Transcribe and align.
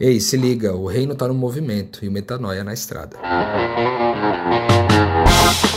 Ei, 0.00 0.18
se 0.18 0.36
liga, 0.36 0.74
o 0.74 0.86
reino 0.86 1.14
tá 1.14 1.28
no 1.28 1.34
movimento 1.34 2.04
e 2.04 2.08
o 2.08 2.10
metanoia 2.10 2.64
na 2.64 2.74
estrada. 2.74 3.16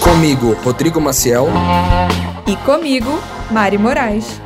Comigo, 0.04 0.54
Rodrigo 0.63 1.00
Maciel. 1.00 1.46
E 2.48 2.56
comigo, 2.66 3.11
Mari 3.51 3.77
Moraes. 3.77 4.42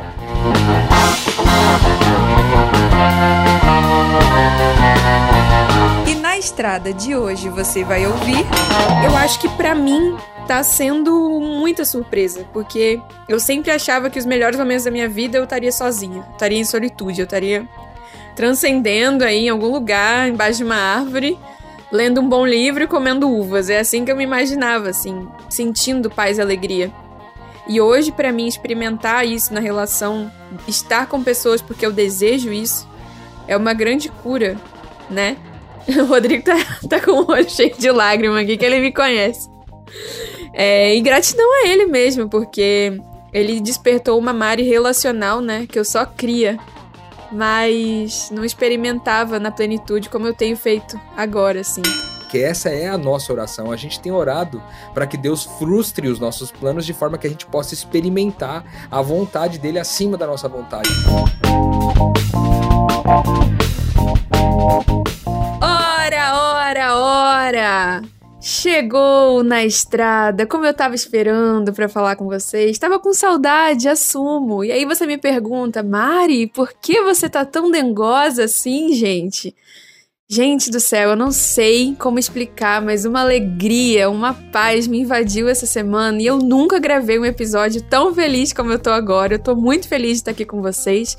E 6.06 6.16
na 6.16 6.38
estrada 6.38 6.92
de 6.92 7.16
hoje 7.16 7.48
você 7.48 7.86
vai 7.86 8.06
ouvir. 8.06 8.46
Eu 9.06 9.16
acho 9.16 9.40
que 9.40 9.48
para 9.48 9.74
mim 9.74 10.18
tá 10.46 10.62
sendo 10.64 11.40
muita 11.40 11.86
surpresa, 11.86 12.46
porque 12.52 13.00
eu 13.30 13.40
sempre 13.40 13.72
achava 13.72 14.10
que 14.10 14.20
os 14.20 14.26
melhores 14.26 14.60
momentos 14.60 14.84
da 14.84 14.92
minha 14.92 15.08
vida 15.08 15.38
eu 15.38 15.46
estaria 15.46 15.72
sozinha, 15.72 16.28
estaria 16.34 16.60
em 16.60 16.66
solitude, 16.66 17.22
eu 17.22 17.24
estaria 17.24 17.66
transcendendo 18.36 19.24
aí 19.24 19.46
em 19.46 19.50
algum 19.50 19.68
lugar, 19.68 20.30
embaixo 20.30 20.58
de 20.58 20.64
uma 20.64 20.76
árvore, 20.76 21.38
lendo 21.92 22.22
um 22.22 22.30
bom 22.30 22.46
livro 22.46 22.84
e 22.84 22.88
comendo 22.88 23.30
uvas. 23.30 23.70
É 23.70 23.80
assim 23.80 24.06
que 24.06 24.12
eu 24.12 24.16
me 24.16 24.24
imaginava, 24.24 24.90
assim, 24.90 25.28
sentindo 25.50 26.10
paz 26.10 26.38
e 26.38 26.42
alegria. 26.42 26.92
E 27.68 27.80
hoje, 27.80 28.12
para 28.12 28.32
mim, 28.32 28.48
experimentar 28.48 29.26
isso 29.26 29.54
na 29.54 29.60
relação, 29.60 30.32
estar 30.68 31.08
com 31.08 31.24
pessoas 31.24 31.62
porque 31.62 31.86
eu 31.86 31.92
desejo 31.92 32.52
isso, 32.52 32.88
é 33.48 33.56
uma 33.56 33.74
grande 33.74 34.10
cura, 34.10 34.58
né? 35.10 35.38
O 36.00 36.06
Rodrigo 36.06 36.44
tá, 36.44 36.56
tá 36.88 37.00
com 37.00 37.12
o 37.12 37.32
olho 37.32 37.50
cheio 37.50 37.76
de 37.76 37.90
lágrimas 37.90 38.44
aqui, 38.44 38.56
que 38.56 38.64
ele 38.64 38.80
me 38.80 38.94
conhece. 38.94 39.50
É, 40.54 40.96
e 40.96 41.02
gratidão 41.02 41.48
a 41.64 41.68
ele 41.68 41.88
mesmo, 41.88 42.30
porque 42.30 43.02
ele 43.34 43.60
despertou 43.60 44.20
uma 44.20 44.32
Mari 44.32 44.64
relacional, 44.64 45.42
né? 45.42 45.66
Que 45.68 45.80
eu 45.80 45.86
só 45.86 46.06
cria 46.06 46.60
mas 47.32 48.30
não 48.32 48.44
experimentava 48.44 49.40
na 49.40 49.52
plenitude 49.52 50.10
como 50.10 50.28
eu 50.28 50.34
tenho 50.34 50.58
feito 50.58 51.00
agora, 51.16 51.62
assim. 51.62 51.82
Que 52.30 52.42
essa 52.42 52.70
é 52.70 52.88
a 52.88 52.98
nossa 52.98 53.32
oração. 53.34 53.72
A 53.72 53.76
gente 53.76 54.00
tem 54.00 54.12
orado 54.12 54.64
para 54.94 55.06
que 55.06 55.18
Deus 55.18 55.44
frustre 55.44 56.08
os 56.08 56.20
nossos 56.20 56.50
planos 56.50 56.86
de 56.86 56.94
forma 56.94 57.18
que 57.18 57.28
a 57.28 57.30
gente 57.30 57.46
possa 57.46 57.74
experimentar 57.74 58.64
a 58.90 59.02
vontade 59.02 59.60
dele 59.60 59.80
acima 59.80 60.18
da 60.18 60.26
nossa 60.26 60.48
vontade. 60.48 60.90
Ora, 65.62 66.34
ora, 66.34 66.96
ora! 66.96 68.21
Chegou 68.44 69.44
na 69.44 69.64
estrada, 69.64 70.48
como 70.48 70.66
eu 70.66 70.74
tava 70.74 70.96
esperando 70.96 71.72
para 71.72 71.88
falar 71.88 72.16
com 72.16 72.26
vocês. 72.26 72.80
Tava 72.80 72.98
com 72.98 73.14
saudade, 73.14 73.88
assumo. 73.88 74.64
E 74.64 74.72
aí 74.72 74.84
você 74.84 75.06
me 75.06 75.16
pergunta, 75.16 75.84
Mari, 75.84 76.48
por 76.48 76.74
que 76.74 77.04
você 77.04 77.30
tá 77.30 77.46
tão 77.46 77.70
dengosa 77.70 78.46
assim, 78.46 78.94
gente? 78.94 79.56
Gente 80.28 80.72
do 80.72 80.80
céu, 80.80 81.12
eu 81.12 81.16
não 81.16 81.32
sei 81.32 81.96
como 82.00 82.18
explicar, 82.18 82.82
mas 82.82 83.06
uma 83.06 83.22
alegria, 83.22 84.10
uma 84.10 84.34
paz 84.34 84.88
me 84.88 85.02
invadiu 85.02 85.48
essa 85.48 85.68
semana 85.68 86.20
e 86.20 86.26
eu 86.26 86.40
nunca 86.40 86.80
gravei 86.80 87.20
um 87.20 87.26
episódio 87.26 87.84
tão 87.84 88.12
feliz 88.12 88.52
como 88.52 88.72
eu 88.72 88.80
tô 88.80 88.90
agora. 88.90 89.36
Eu 89.36 89.40
tô 89.40 89.56
muito 89.56 89.88
feliz 89.88 90.14
de 90.14 90.16
estar 90.16 90.32
aqui 90.32 90.46
com 90.46 90.64
vocês. 90.64 91.16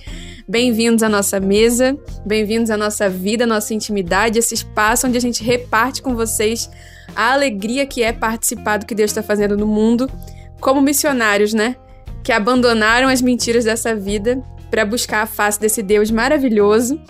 Bem-vindos 0.48 1.04
à 1.04 1.08
nossa 1.08 1.38
mesa, 1.38 1.96
bem-vindos 2.26 2.68
à 2.68 2.76
nossa 2.76 3.08
vida, 3.08 3.44
à 3.44 3.46
nossa 3.46 3.72
intimidade, 3.72 4.40
esse 4.40 4.54
espaço 4.54 5.06
onde 5.06 5.18
a 5.18 5.20
gente 5.20 5.44
reparte 5.44 6.02
com 6.02 6.16
vocês 6.16 6.68
a 7.14 7.32
alegria 7.32 7.86
que 7.86 8.02
é 8.02 8.12
participar 8.12 8.78
do 8.78 8.86
que 8.86 8.94
Deus 8.94 9.10
está 9.10 9.22
fazendo 9.22 9.56
no 9.56 9.66
mundo, 9.66 10.10
como 10.60 10.80
missionários, 10.80 11.52
né? 11.52 11.76
Que 12.22 12.32
abandonaram 12.32 13.08
as 13.08 13.20
mentiras 13.20 13.64
dessa 13.64 13.94
vida 13.94 14.42
para 14.70 14.84
buscar 14.84 15.22
a 15.22 15.26
face 15.26 15.60
desse 15.60 15.82
Deus 15.82 16.10
maravilhoso. 16.10 17.00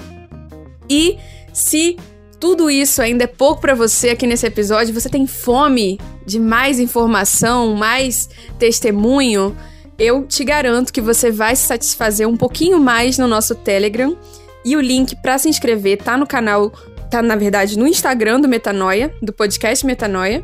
E 0.89 1.19
se 1.53 1.97
tudo 2.41 2.69
isso 2.71 3.01
ainda 3.01 3.25
é 3.25 3.29
pouco 3.29 3.61
para 3.61 3.75
você 3.75 4.11
aqui 4.11 4.27
nesse 4.27 4.47
episódio, 4.47 4.93
você 4.93 5.09
tem 5.09 5.27
fome 5.27 6.01
de 6.27 6.41
mais 6.41 6.81
informação, 6.81 7.75
mais 7.77 8.29
testemunho, 8.59 9.57
eu 9.99 10.27
te 10.27 10.43
garanto 10.43 10.93
que 10.93 11.01
você 11.01 11.31
vai 11.31 11.55
se 11.55 11.63
satisfazer 11.63 12.27
um 12.27 12.37
pouquinho 12.37 12.81
mais 12.81 13.19
no 13.19 13.29
nosso 13.29 13.55
Telegram. 13.55 14.17
E 14.65 14.77
o 14.77 14.81
link 14.81 15.15
para 15.23 15.39
se 15.39 15.49
inscrever 15.49 15.99
tá 15.99 16.17
no 16.17 16.27
canal 16.27 16.73
tá, 17.13 17.21
na 17.21 17.37
verdade, 17.37 17.79
no 17.79 17.87
Instagram 17.87 18.41
do 18.41 18.49
Metanoia, 18.49 19.15
do 19.21 19.35
podcast 19.35 19.85
Metanoia. 19.85 20.43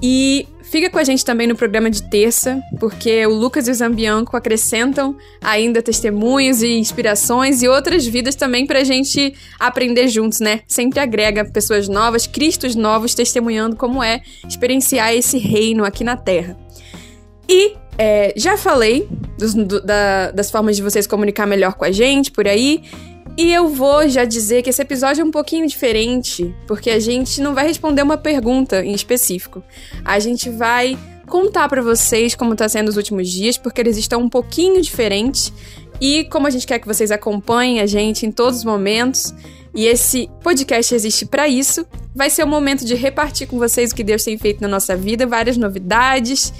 E 0.00 0.46
fica 0.62 0.88
com 0.88 0.98
a 0.98 1.04
gente 1.04 1.24
também 1.24 1.48
no 1.48 1.56
programa 1.56 1.90
de 1.90 2.08
terça, 2.08 2.62
porque 2.78 3.26
o 3.26 3.34
Lucas 3.34 3.66
e 3.66 3.72
o 3.72 3.74
Zambianco 3.74 4.36
acrescentam 4.36 5.16
ainda 5.42 5.82
testemunhos 5.82 6.62
e 6.62 6.78
inspirações 6.78 7.60
e 7.60 7.66
outras 7.66 8.06
vidas 8.06 8.36
também 8.36 8.66
pra 8.66 8.84
gente 8.84 9.34
aprender 9.58 10.06
juntos, 10.06 10.38
né? 10.38 10.60
Sempre 10.68 11.00
agrega 11.00 11.44
pessoas 11.44 11.88
novas, 11.88 12.24
cristos 12.24 12.76
novos, 12.76 13.12
testemunhando 13.12 13.74
como 13.74 14.00
é 14.00 14.22
experienciar 14.46 15.12
esse 15.12 15.38
reino 15.38 15.84
aqui 15.84 16.04
na 16.04 16.16
Terra. 16.16 16.56
E 17.48 17.74
é, 17.98 18.32
já 18.36 18.56
falei 18.56 19.08
dos, 19.38 19.54
do, 19.54 19.80
da, 19.80 20.30
das 20.30 20.50
formas 20.50 20.76
de 20.76 20.82
vocês 20.82 21.06
comunicar 21.06 21.46
melhor 21.46 21.74
com 21.74 21.84
a 21.84 21.90
gente 21.90 22.30
por 22.30 22.46
aí. 22.46 22.82
E 23.36 23.52
eu 23.52 23.68
vou 23.68 24.08
já 24.08 24.24
dizer 24.24 24.62
que 24.62 24.70
esse 24.70 24.80
episódio 24.80 25.20
é 25.20 25.24
um 25.24 25.30
pouquinho 25.30 25.66
diferente, 25.66 26.54
porque 26.66 26.90
a 26.90 26.98
gente 26.98 27.40
não 27.42 27.54
vai 27.54 27.66
responder 27.66 28.02
uma 28.02 28.16
pergunta 28.16 28.82
em 28.82 28.92
específico. 28.92 29.62
A 30.04 30.18
gente 30.18 30.48
vai 30.48 30.98
contar 31.26 31.68
para 31.68 31.82
vocês 31.82 32.34
como 32.34 32.56
tá 32.56 32.68
sendo 32.68 32.88
os 32.88 32.96
últimos 32.96 33.28
dias, 33.28 33.58
porque 33.58 33.80
eles 33.80 33.98
estão 33.98 34.22
um 34.22 34.28
pouquinho 34.28 34.80
diferentes. 34.80 35.52
E 36.00 36.24
como 36.24 36.46
a 36.46 36.50
gente 36.50 36.66
quer 36.66 36.78
que 36.78 36.86
vocês 36.86 37.10
acompanhem 37.10 37.80
a 37.80 37.86
gente 37.86 38.24
em 38.24 38.30
todos 38.30 38.60
os 38.60 38.64
momentos, 38.64 39.34
e 39.74 39.84
esse 39.84 40.30
podcast 40.42 40.94
existe 40.94 41.26
para 41.26 41.46
isso, 41.46 41.84
vai 42.14 42.30
ser 42.30 42.42
o 42.44 42.46
momento 42.46 42.86
de 42.86 42.94
repartir 42.94 43.46
com 43.46 43.58
vocês 43.58 43.92
o 43.92 43.94
que 43.94 44.02
Deus 44.02 44.24
tem 44.24 44.38
feito 44.38 44.62
na 44.62 44.68
nossa 44.68 44.96
vida, 44.96 45.26
várias 45.26 45.58
novidades. 45.58 46.52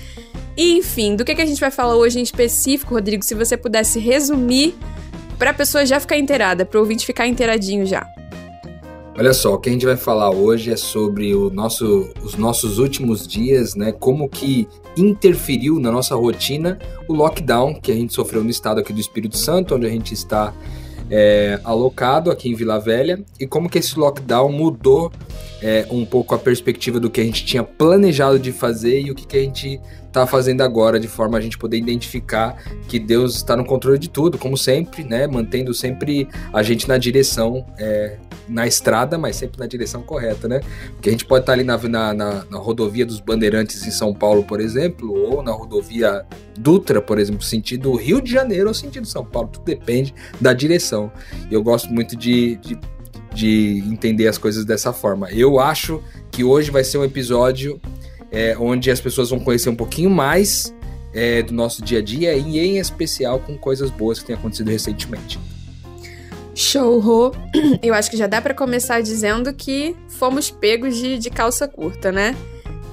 Enfim, 0.56 1.15
do 1.15 1.25
que, 1.25 1.34
que 1.34 1.43
a 1.43 1.47
gente 1.47 1.61
vai 1.61 1.71
falar 1.71 1.97
hoje 1.97 2.19
em 2.19 2.22
específico, 2.22 2.94
Rodrigo, 2.94 3.22
se 3.22 3.34
você 3.34 3.56
pudesse 3.56 3.99
resumir 3.99 4.75
para 5.39 5.50
a 5.50 5.55
pessoa 5.55 5.84
já 5.84 6.00
ficar 6.00 6.17
inteirada, 6.17 6.65
para 6.65 6.78
o 6.78 6.81
ouvinte 6.81 7.05
ficar 7.05 7.27
inteiradinho 7.27 7.84
já. 7.84 8.06
Olha 9.19 9.33
só, 9.33 9.55
o 9.55 9.59
que 9.59 9.71
a 9.71 9.72
gente 9.72 9.87
vai 9.87 9.97
falar 9.97 10.31
hoje 10.31 10.71
é 10.71 10.77
sobre 10.77 11.34
o 11.34 11.49
nosso, 11.49 12.11
os 12.22 12.37
nossos 12.37 12.78
últimos 12.78 13.27
dias, 13.27 13.75
né? 13.75 13.91
Como 13.91 14.28
que 14.28 14.69
interferiu 14.97 15.78
na 15.81 15.91
nossa 15.91 16.15
rotina 16.15 16.78
o 17.09 17.15
lockdown 17.15 17.81
que 17.81 17.91
a 17.91 17.94
gente 17.94 18.12
sofreu 18.12 18.44
no 18.44 18.50
estado 18.50 18.81
aqui 18.81 18.93
do 18.93 19.00
Espírito 19.00 19.38
Santo, 19.38 19.75
onde 19.75 19.87
a 19.87 19.91
gente 19.91 20.12
está 20.12 20.55
é, 21.11 21.59
alocado 21.65 22.31
aqui 22.31 22.50
em 22.50 22.55
Vila 22.55 22.78
Velha, 22.78 23.25
e 23.41 23.47
como 23.47 23.71
que 23.71 23.78
esse 23.78 23.99
lockdown 23.99 24.53
mudou 24.53 25.11
é, 25.62 25.87
um 25.91 26.05
pouco 26.05 26.34
a 26.34 26.39
perspectiva 26.39 27.00
do 27.00 27.11
que 27.11 27.21
a 27.21 27.25
gente 27.25 27.44
tinha 27.44 27.62
planejado 27.62 28.39
de 28.39 28.53
fazer 28.53 29.00
e 29.00 29.11
o 29.11 29.15
que, 29.15 29.27
que 29.27 29.37
a 29.37 29.41
gente 29.41 29.81
está 30.06 30.27
fazendo 30.27 30.62
agora, 30.62 30.99
de 30.99 31.09
forma 31.09 31.37
a 31.37 31.41
gente 31.41 31.59
poder 31.59 31.77
identificar 31.77 32.56
que 32.89 32.99
Deus 32.99 33.37
está 33.37 33.55
no 33.55 33.65
controle 33.65 33.99
de 33.99 34.09
tudo, 34.09 34.39
como 34.39 34.56
sempre, 34.56 35.05
né? 35.05 35.27
Mantendo 35.27 35.75
sempre 35.75 36.28
a 36.53 36.62
gente 36.62 36.89
na 36.89 36.97
direção, 36.97 37.67
é, 37.78 38.17
na 38.49 38.67
estrada, 38.67 39.19
mas 39.19 39.37
sempre 39.37 39.59
na 39.59 39.67
direção 39.67 40.03
correta, 40.03 40.49
né? 40.49 40.61
Porque 40.93 41.11
a 41.11 41.12
gente 41.12 41.27
pode 41.27 41.43
estar 41.43 41.53
tá 41.53 41.59
ali 41.59 41.65
na, 41.65 42.15
na, 42.15 42.44
na, 42.44 42.59
rodovia 42.59 43.05
dos 43.05 43.21
Bandeirantes 43.21 43.87
em 43.87 43.91
São 43.91 44.15
Paulo, 44.15 44.43
por 44.44 44.61
exemplo, 44.61 45.12
ou 45.12 45.43
na 45.43 45.53
rodovia 45.53 46.25
Dutra, 46.59 47.03
por 47.03 47.19
exemplo, 47.19 47.43
sentido 47.43 47.94
Rio 47.94 48.21
de 48.23 48.33
Janeiro 48.33 48.69
ou 48.69 48.75
sentido 48.75 49.06
São 49.06 49.25
Paulo, 49.25 49.50
tudo 49.53 49.65
depende 49.65 50.15
da 50.41 50.55
direção. 50.55 51.12
E 51.50 51.55
eu 51.55 51.62
gosto 51.62 51.93
muito 51.93 52.17
de, 52.17 52.56
de 52.56 52.78
de 53.36 53.84
entender 53.86 54.26
as 54.26 54.38
coisas 54.38 54.64
dessa 54.64 54.92
forma. 54.94 55.30
Eu 55.30 55.60
acho 55.60 56.02
que 56.30 56.42
hoje 56.42 56.70
vai 56.70 56.82
ser 56.82 56.97
um 56.97 57.04
episódio 57.04 57.78
é, 58.32 58.56
onde 58.58 58.91
as 58.91 58.98
pessoas 58.98 59.28
vão 59.28 59.38
conhecer 59.38 59.69
um 59.69 59.76
pouquinho 59.76 60.08
mais 60.08 60.74
é, 61.12 61.42
do 61.42 61.52
nosso 61.52 61.82
dia 61.82 61.98
a 61.98 62.02
dia 62.02 62.34
e 62.34 62.58
em 62.58 62.78
especial 62.78 63.38
com 63.38 63.56
coisas 63.56 63.91
boas 63.91 64.19
que 64.19 64.25
têm 64.25 64.36
acontecido 64.36 64.70
recentemente. 64.70 65.38
Show, 66.54 66.98
Rô. 66.98 67.34
Eu 67.82 67.92
acho 67.92 68.10
que 68.10 68.16
já 68.16 68.26
dá 68.26 68.41
para 68.41 68.54
começar 68.54 69.02
dizendo 69.02 69.52
que 69.52 69.94
fomos 70.08 70.50
pegos 70.50 70.96
de, 70.96 71.19
de 71.19 71.28
calça 71.28 71.69
curta, 71.69 72.11
né? 72.11 72.34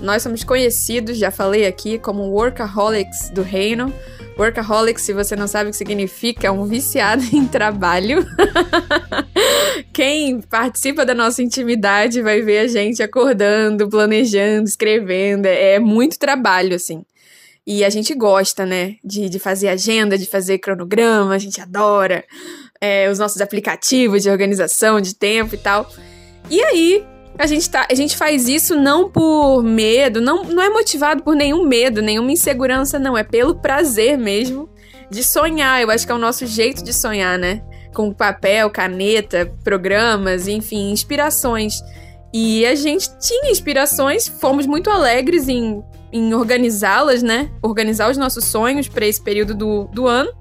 Nós 0.01 0.21
somos 0.21 0.43
conhecidos, 0.43 1.17
já 1.17 1.31
falei 1.31 1.65
aqui, 1.65 1.97
como 1.97 2.23
workaholics 2.23 3.29
do 3.29 3.41
reino. 3.41 3.93
Workaholic, 4.37 4.99
se 4.99 5.13
você 5.13 5.35
não 5.35 5.47
sabe 5.47 5.69
o 5.69 5.71
que 5.71 5.77
significa, 5.77 6.47
é 6.47 6.51
um 6.51 6.65
viciado 6.65 7.23
em 7.31 7.47
trabalho. 7.47 8.25
Quem 9.91 10.41
participa 10.41 11.05
da 11.05 11.13
nossa 11.13 11.41
intimidade 11.41 12.21
vai 12.21 12.41
ver 12.41 12.59
a 12.59 12.67
gente 12.67 13.01
acordando, 13.01 13.89
planejando, 13.89 14.67
escrevendo. 14.67 15.45
É 15.45 15.79
muito 15.79 16.19
trabalho, 16.19 16.75
assim. 16.75 17.03
E 17.65 17.83
a 17.83 17.89
gente 17.89 18.13
gosta, 18.13 18.65
né? 18.65 18.95
De, 19.03 19.29
de 19.29 19.39
fazer 19.39 19.69
agenda, 19.69 20.17
de 20.17 20.25
fazer 20.25 20.59
cronograma, 20.59 21.33
a 21.33 21.37
gente 21.37 21.61
adora 21.61 22.23
é, 22.81 23.09
os 23.09 23.19
nossos 23.19 23.41
aplicativos 23.41 24.23
de 24.23 24.29
organização 24.29 24.99
de 24.99 25.15
tempo 25.15 25.55
e 25.55 25.57
tal. 25.57 25.89
E 26.49 26.61
aí, 26.61 27.05
a 27.37 27.47
gente, 27.47 27.69
tá, 27.69 27.87
a 27.89 27.95
gente 27.95 28.17
faz 28.17 28.49
isso 28.49 28.75
não 28.75 29.09
por 29.09 29.63
medo, 29.63 30.19
não, 30.19 30.43
não 30.43 30.61
é 30.61 30.69
motivado 30.69 31.23
por 31.23 31.35
nenhum 31.35 31.65
medo, 31.65 32.01
nenhuma 32.01 32.31
insegurança, 32.31 32.99
não. 32.99 33.17
É 33.17 33.23
pelo 33.23 33.55
prazer 33.55 34.17
mesmo 34.17 34.69
de 35.09 35.23
sonhar. 35.23 35.81
Eu 35.81 35.89
acho 35.89 36.05
que 36.05 36.11
é 36.11 36.15
o 36.15 36.19
nosso 36.19 36.45
jeito 36.45 36.83
de 36.83 36.93
sonhar, 36.93 37.39
né? 37.39 37.63
Com 37.93 38.11
papel, 38.11 38.69
caneta, 38.69 39.51
programas, 39.63 40.47
enfim, 40.47 40.91
inspirações. 40.91 41.81
E 42.33 42.65
a 42.65 42.73
gente 42.73 43.07
tinha 43.19 43.51
inspirações, 43.51 44.27
fomos 44.27 44.65
muito 44.65 44.89
alegres 44.89 45.47
em, 45.47 45.83
em 46.11 46.33
organizá-las, 46.33 47.21
né? 47.21 47.49
Organizar 47.61 48.09
os 48.09 48.17
nossos 48.17 48.45
sonhos 48.45 48.87
para 48.87 49.05
esse 49.05 49.21
período 49.21 49.53
do, 49.53 49.83
do 49.93 50.07
ano. 50.07 50.33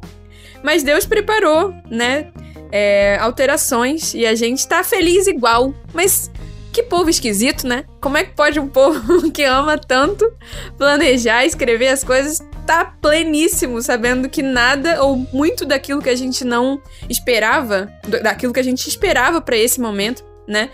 Mas 0.62 0.82
Deus 0.82 1.04
preparou, 1.04 1.74
né? 1.90 2.28
É, 2.70 3.18
alterações 3.20 4.14
e 4.14 4.24
a 4.24 4.34
gente 4.34 4.66
tá 4.66 4.82
feliz 4.82 5.26
igual. 5.26 5.74
Mas 5.92 6.30
que 6.72 6.82
povo 6.82 7.10
esquisito, 7.10 7.66
né? 7.66 7.84
Como 8.00 8.16
é 8.16 8.24
que 8.24 8.34
pode 8.34 8.58
um 8.58 8.68
povo 8.68 9.30
que 9.30 9.44
ama 9.44 9.76
tanto 9.76 10.32
planejar, 10.78 11.44
escrever 11.44 11.88
as 11.88 12.02
coisas, 12.02 12.40
tá 12.66 12.84
pleníssimo, 12.84 13.80
sabendo 13.82 14.28
que 14.28 14.42
nada 14.42 15.02
ou 15.02 15.16
muito 15.32 15.64
daquilo 15.64 16.00
que 16.00 16.10
a 16.10 16.16
gente 16.16 16.44
não 16.44 16.80
esperava, 17.08 17.90
daquilo 18.22 18.52
que 18.52 18.60
a 18.60 18.64
gente 18.64 18.88
esperava 18.88 19.40
para 19.40 19.56
esse 19.56 19.80
momento, 19.80 20.24
né, 20.46 20.70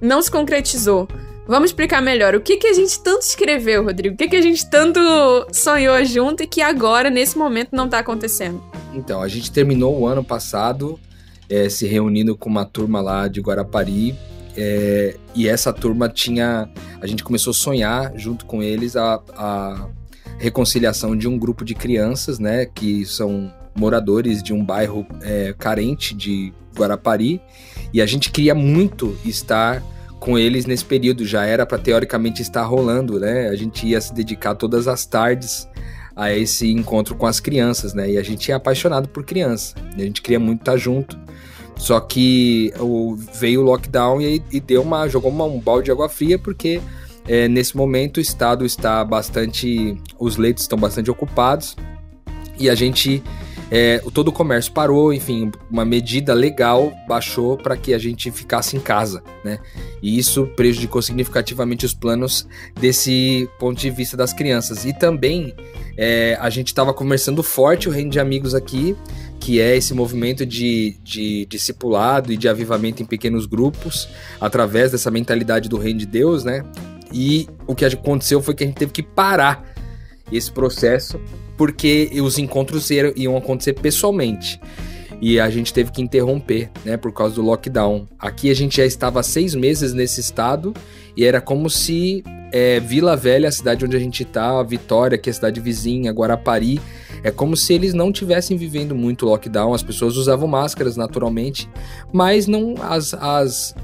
não 0.00 0.20
se 0.22 0.30
concretizou. 0.30 1.08
Vamos 1.48 1.70
explicar 1.70 2.02
melhor. 2.02 2.34
O 2.34 2.40
que, 2.40 2.56
que 2.56 2.66
a 2.66 2.72
gente 2.72 2.98
tanto 3.00 3.22
escreveu, 3.22 3.84
Rodrigo? 3.84 4.14
O 4.14 4.18
que, 4.18 4.28
que 4.28 4.36
a 4.36 4.42
gente 4.42 4.68
tanto 4.68 5.00
sonhou 5.52 6.04
junto 6.04 6.42
e 6.42 6.46
que 6.46 6.60
agora, 6.60 7.08
nesse 7.08 7.38
momento, 7.38 7.68
não 7.72 7.88
tá 7.88 8.00
acontecendo? 8.00 8.60
Então, 8.92 9.22
a 9.22 9.28
gente 9.28 9.52
terminou 9.52 9.96
o 9.96 10.06
ano 10.08 10.24
passado 10.24 10.98
é, 11.48 11.68
se 11.68 11.86
reunindo 11.86 12.36
com 12.36 12.48
uma 12.48 12.64
turma 12.64 13.00
lá 13.00 13.28
de 13.28 13.40
Guarapari 13.40 14.16
é, 14.56 15.16
e 15.34 15.46
essa 15.46 15.72
turma 15.72 16.08
tinha. 16.08 16.68
A 17.00 17.06
gente 17.06 17.22
começou 17.22 17.52
a 17.52 17.54
sonhar 17.54 18.12
junto 18.16 18.44
com 18.44 18.60
eles 18.60 18.96
a, 18.96 19.22
a 19.36 19.88
reconciliação 20.38 21.16
de 21.16 21.28
um 21.28 21.38
grupo 21.38 21.64
de 21.64 21.74
crianças, 21.74 22.38
né? 22.38 22.66
Que 22.66 23.04
são 23.04 23.52
moradores 23.74 24.42
de 24.42 24.52
um 24.52 24.64
bairro 24.64 25.06
é, 25.22 25.54
carente 25.58 26.14
de 26.14 26.52
Guarapari. 26.76 27.40
E 27.92 28.00
a 28.00 28.06
gente 28.06 28.30
queria 28.30 28.54
muito 28.54 29.16
estar 29.24 29.82
com 30.18 30.38
eles 30.38 30.66
nesse 30.66 30.84
período. 30.84 31.24
Já 31.26 31.44
era 31.44 31.64
para 31.66 31.78
teoricamente 31.78 32.42
estar 32.42 32.62
rolando, 32.64 33.18
né? 33.20 33.48
A 33.48 33.56
gente 33.56 33.86
ia 33.86 34.00
se 34.00 34.14
dedicar 34.14 34.54
todas 34.54 34.88
as 34.88 35.06
tardes 35.06 35.68
a 36.14 36.32
esse 36.32 36.70
encontro 36.72 37.14
com 37.14 37.26
as 37.26 37.40
crianças, 37.40 37.92
né? 37.92 38.10
E 38.10 38.18
a 38.18 38.22
gente 38.22 38.50
é 38.50 38.54
apaixonado 38.54 39.08
por 39.08 39.24
criança. 39.24 39.74
a 39.94 40.00
gente 40.00 40.22
queria 40.22 40.40
muito 40.40 40.60
estar 40.60 40.76
junto. 40.76 41.18
Só 41.76 42.00
que 42.00 42.72
veio 43.34 43.60
o 43.60 43.64
lockdown 43.64 44.20
e, 44.22 44.42
e 44.50 44.60
deu 44.60 44.80
uma, 44.80 45.06
jogou 45.08 45.30
uma, 45.30 45.44
um 45.44 45.60
balde 45.60 45.84
de 45.84 45.90
água 45.90 46.08
fria, 46.08 46.38
porque 46.38 46.80
é, 47.28 47.48
nesse 47.48 47.76
momento 47.76 48.18
o 48.18 48.20
estado 48.20 48.64
está 48.64 49.04
bastante. 49.04 49.96
Os 50.18 50.36
leitos 50.36 50.62
estão 50.64 50.78
bastante 50.78 51.10
ocupados 51.10 51.76
e 52.58 52.68
a 52.70 52.74
gente. 52.74 53.22
É, 53.68 53.98
todo 54.14 54.28
o 54.28 54.32
comércio 54.32 54.70
parou, 54.70 55.12
enfim, 55.12 55.50
uma 55.68 55.84
medida 55.84 56.32
legal 56.32 56.92
baixou 57.08 57.56
para 57.56 57.76
que 57.76 57.92
a 57.92 57.98
gente 57.98 58.30
ficasse 58.30 58.76
em 58.76 58.80
casa, 58.80 59.24
né? 59.44 59.58
E 60.00 60.16
isso 60.16 60.46
prejudicou 60.54 61.02
significativamente 61.02 61.84
os 61.84 61.92
planos 61.92 62.46
desse 62.80 63.50
ponto 63.58 63.80
de 63.80 63.90
vista 63.90 64.16
das 64.16 64.32
crianças. 64.32 64.84
E 64.84 64.92
também 64.92 65.52
é, 65.96 66.38
a 66.40 66.48
gente 66.48 66.68
estava 66.68 66.94
conversando 66.94 67.42
forte 67.42 67.88
o 67.88 67.90
reino 67.90 68.10
de 68.10 68.20
amigos 68.20 68.54
aqui 68.54 68.96
que 69.40 69.60
é 69.60 69.76
esse 69.76 69.94
movimento 69.94 70.44
de, 70.44 70.96
de 71.04 71.46
discipulado 71.46 72.32
e 72.32 72.36
de 72.36 72.48
avivamento 72.48 73.02
em 73.02 73.06
pequenos 73.06 73.46
grupos, 73.46 74.08
através 74.40 74.90
dessa 74.90 75.10
mentalidade 75.10 75.68
do 75.68 75.76
reino 75.76 76.00
de 76.00 76.06
Deus, 76.06 76.42
né? 76.42 76.64
E 77.12 77.48
o 77.66 77.74
que 77.74 77.84
aconteceu 77.84 78.42
foi 78.42 78.54
que 78.54 78.64
a 78.64 78.66
gente 78.66 78.76
teve 78.76 78.92
que 78.92 79.02
parar 79.02 79.64
esse 80.30 80.50
processo, 80.50 81.20
porque 81.56 82.10
os 82.22 82.38
encontros 82.38 82.90
iam 82.90 83.36
acontecer 83.36 83.74
pessoalmente. 83.74 84.60
E 85.20 85.40
a 85.40 85.48
gente 85.48 85.72
teve 85.72 85.90
que 85.90 86.02
interromper, 86.02 86.70
né, 86.84 86.96
por 86.96 87.12
causa 87.12 87.36
do 87.36 87.42
lockdown. 87.42 88.06
Aqui 88.18 88.50
a 88.50 88.54
gente 88.54 88.76
já 88.76 88.84
estava 88.84 89.22
seis 89.22 89.54
meses 89.54 89.94
nesse 89.94 90.20
estado 90.20 90.74
e 91.16 91.24
era 91.24 91.40
como 91.40 91.70
se 91.70 92.22
é, 92.52 92.80
Vila 92.80 93.16
Velha, 93.16 93.48
a 93.48 93.52
cidade 93.52 93.84
onde 93.84 93.96
a 93.96 94.00
gente 94.00 94.22
está, 94.22 94.62
Vitória, 94.62 95.16
que 95.16 95.30
é 95.30 95.32
a 95.32 95.34
cidade 95.34 95.60
vizinha, 95.60 96.12
Guarapari, 96.12 96.80
é 97.22 97.30
como 97.30 97.56
se 97.56 97.72
eles 97.72 97.94
não 97.94 98.12
tivessem 98.12 98.56
vivendo 98.56 98.94
muito 98.94 99.26
lockdown, 99.26 99.74
as 99.74 99.82
pessoas 99.82 100.16
usavam 100.16 100.46
máscaras 100.46 100.96
naturalmente, 100.96 101.68
mas 102.12 102.46
não 102.46 102.74
as, 102.80 103.14
as, 103.14 103.74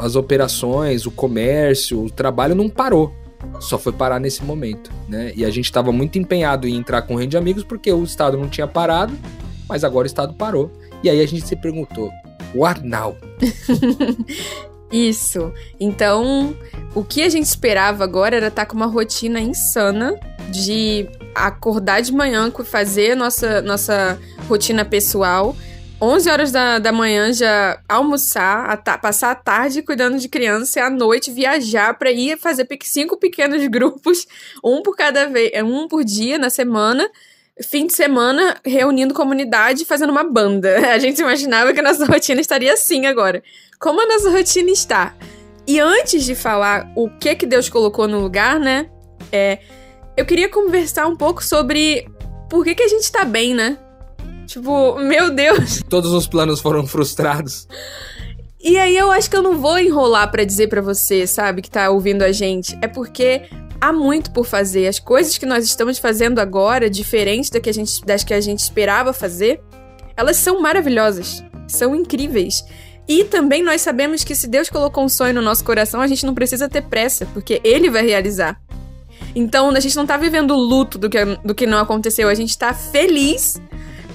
as 0.00 0.16
operações, 0.16 1.06
o 1.06 1.10
comércio, 1.10 2.04
o 2.04 2.10
trabalho 2.10 2.54
não 2.54 2.68
parou. 2.68 3.12
Só 3.60 3.78
foi 3.78 3.92
parar 3.92 4.20
nesse 4.20 4.44
momento, 4.44 4.90
né? 5.08 5.32
E 5.34 5.44
a 5.44 5.50
gente 5.50 5.64
estava 5.64 5.90
muito 5.92 6.18
empenhado 6.18 6.68
em 6.68 6.76
entrar 6.76 7.02
com 7.02 7.14
rede 7.14 7.30
de 7.30 7.36
amigos 7.36 7.64
porque 7.64 7.90
o 7.92 8.04
Estado 8.04 8.36
não 8.36 8.48
tinha 8.48 8.66
parado, 8.66 9.16
mas 9.68 9.84
agora 9.84 10.04
o 10.04 10.06
Estado 10.06 10.34
parou. 10.34 10.70
E 11.02 11.08
aí 11.08 11.20
a 11.20 11.26
gente 11.26 11.46
se 11.46 11.56
perguntou, 11.56 12.10
what 12.54 12.82
now? 12.84 13.16
Isso. 14.92 15.52
Então, 15.78 16.54
o 16.94 17.04
que 17.04 17.22
a 17.22 17.28
gente 17.28 17.46
esperava 17.46 18.02
agora 18.04 18.36
era 18.36 18.48
estar 18.48 18.62
tá 18.64 18.66
com 18.66 18.76
uma 18.76 18.86
rotina 18.86 19.40
insana 19.40 20.18
de 20.50 21.08
acordar 21.34 22.02
de 22.02 22.12
manhã, 22.12 22.52
fazer 22.64 23.14
nossa, 23.14 23.62
nossa 23.62 24.18
rotina 24.48 24.84
pessoal. 24.84 25.54
11 26.02 26.30
horas 26.30 26.50
da, 26.50 26.78
da 26.78 26.92
manhã 26.92 27.30
já 27.30 27.78
almoçar, 27.86 28.70
a 28.70 28.98
passar 28.98 29.32
a 29.32 29.34
tarde 29.34 29.82
cuidando 29.82 30.18
de 30.18 30.28
criança 30.30 30.78
e 30.78 30.82
à 30.82 30.88
noite 30.88 31.30
viajar 31.30 31.92
para 31.98 32.10
ir 32.10 32.38
fazer 32.38 32.66
cinco 32.82 33.18
pequenos 33.18 33.64
grupos, 33.68 34.26
um 34.64 34.82
por 34.82 34.96
cada 34.96 35.26
vez, 35.28 35.50
é, 35.52 35.62
um 35.62 35.86
por 35.86 36.02
dia 36.02 36.38
na 36.38 36.48
semana. 36.48 37.08
Fim 37.68 37.86
de 37.86 37.92
semana 37.92 38.56
reunindo 38.64 39.12
comunidade 39.12 39.84
fazendo 39.84 40.08
uma 40.08 40.24
banda. 40.24 40.78
A 40.94 40.98
gente 40.98 41.20
imaginava 41.20 41.74
que 41.74 41.80
a 41.80 41.82
nossa 41.82 42.06
rotina 42.06 42.40
estaria 42.40 42.72
assim 42.72 43.04
agora. 43.04 43.42
Como 43.78 44.00
a 44.00 44.06
nossa 44.06 44.30
rotina 44.30 44.70
está? 44.70 45.14
E 45.66 45.78
antes 45.78 46.24
de 46.24 46.34
falar 46.34 46.90
o 46.96 47.10
que 47.10 47.34
que 47.34 47.44
Deus 47.44 47.68
colocou 47.68 48.08
no 48.08 48.18
lugar, 48.18 48.58
né? 48.58 48.88
É, 49.30 49.58
eu 50.16 50.24
queria 50.24 50.48
conversar 50.48 51.06
um 51.06 51.16
pouco 51.16 51.44
sobre 51.44 52.08
por 52.48 52.64
que, 52.64 52.74
que 52.74 52.82
a 52.82 52.88
gente 52.88 53.12
tá 53.12 53.26
bem, 53.26 53.54
né? 53.54 53.78
Tipo, 54.50 54.98
meu 54.98 55.30
Deus. 55.30 55.80
Todos 55.88 56.12
os 56.12 56.26
planos 56.26 56.60
foram 56.60 56.84
frustrados. 56.84 57.68
E 58.60 58.76
aí 58.76 58.96
eu 58.96 59.12
acho 59.12 59.30
que 59.30 59.36
eu 59.36 59.42
não 59.44 59.60
vou 59.60 59.78
enrolar 59.78 60.28
para 60.28 60.42
dizer 60.42 60.66
para 60.66 60.82
você, 60.82 61.24
sabe, 61.24 61.62
que 61.62 61.70
tá 61.70 61.88
ouvindo 61.88 62.22
a 62.22 62.32
gente. 62.32 62.76
É 62.82 62.88
porque 62.88 63.42
há 63.80 63.92
muito 63.92 64.32
por 64.32 64.44
fazer. 64.44 64.88
As 64.88 64.98
coisas 64.98 65.38
que 65.38 65.46
nós 65.46 65.64
estamos 65.64 65.98
fazendo 65.98 66.40
agora, 66.40 66.90
diferentes 66.90 67.48
da 67.48 67.60
que 67.60 67.70
a 67.70 67.72
gente, 67.72 68.04
das 68.04 68.24
que 68.24 68.34
a 68.34 68.40
gente 68.40 68.58
esperava 68.58 69.12
fazer, 69.12 69.60
elas 70.16 70.36
são 70.36 70.60
maravilhosas, 70.60 71.44
são 71.68 71.94
incríveis. 71.94 72.64
E 73.06 73.22
também 73.22 73.62
nós 73.62 73.82
sabemos 73.82 74.24
que 74.24 74.34
se 74.34 74.48
Deus 74.48 74.68
colocou 74.68 75.04
um 75.04 75.08
sonho 75.08 75.34
no 75.34 75.42
nosso 75.42 75.62
coração, 75.62 76.00
a 76.00 76.08
gente 76.08 76.26
não 76.26 76.34
precisa 76.34 76.68
ter 76.68 76.82
pressa, 76.82 77.24
porque 77.26 77.60
Ele 77.62 77.88
vai 77.88 78.04
realizar. 78.04 78.60
Então 79.32 79.70
a 79.70 79.78
gente 79.78 79.94
não 79.94 80.06
tá 80.06 80.16
vivendo 80.16 80.50
o 80.50 80.58
luto 80.58 80.98
do 80.98 81.08
que, 81.08 81.24
do 81.44 81.54
que 81.54 81.68
não 81.68 81.78
aconteceu, 81.78 82.28
a 82.28 82.34
gente 82.34 82.58
tá 82.58 82.74
feliz 82.74 83.60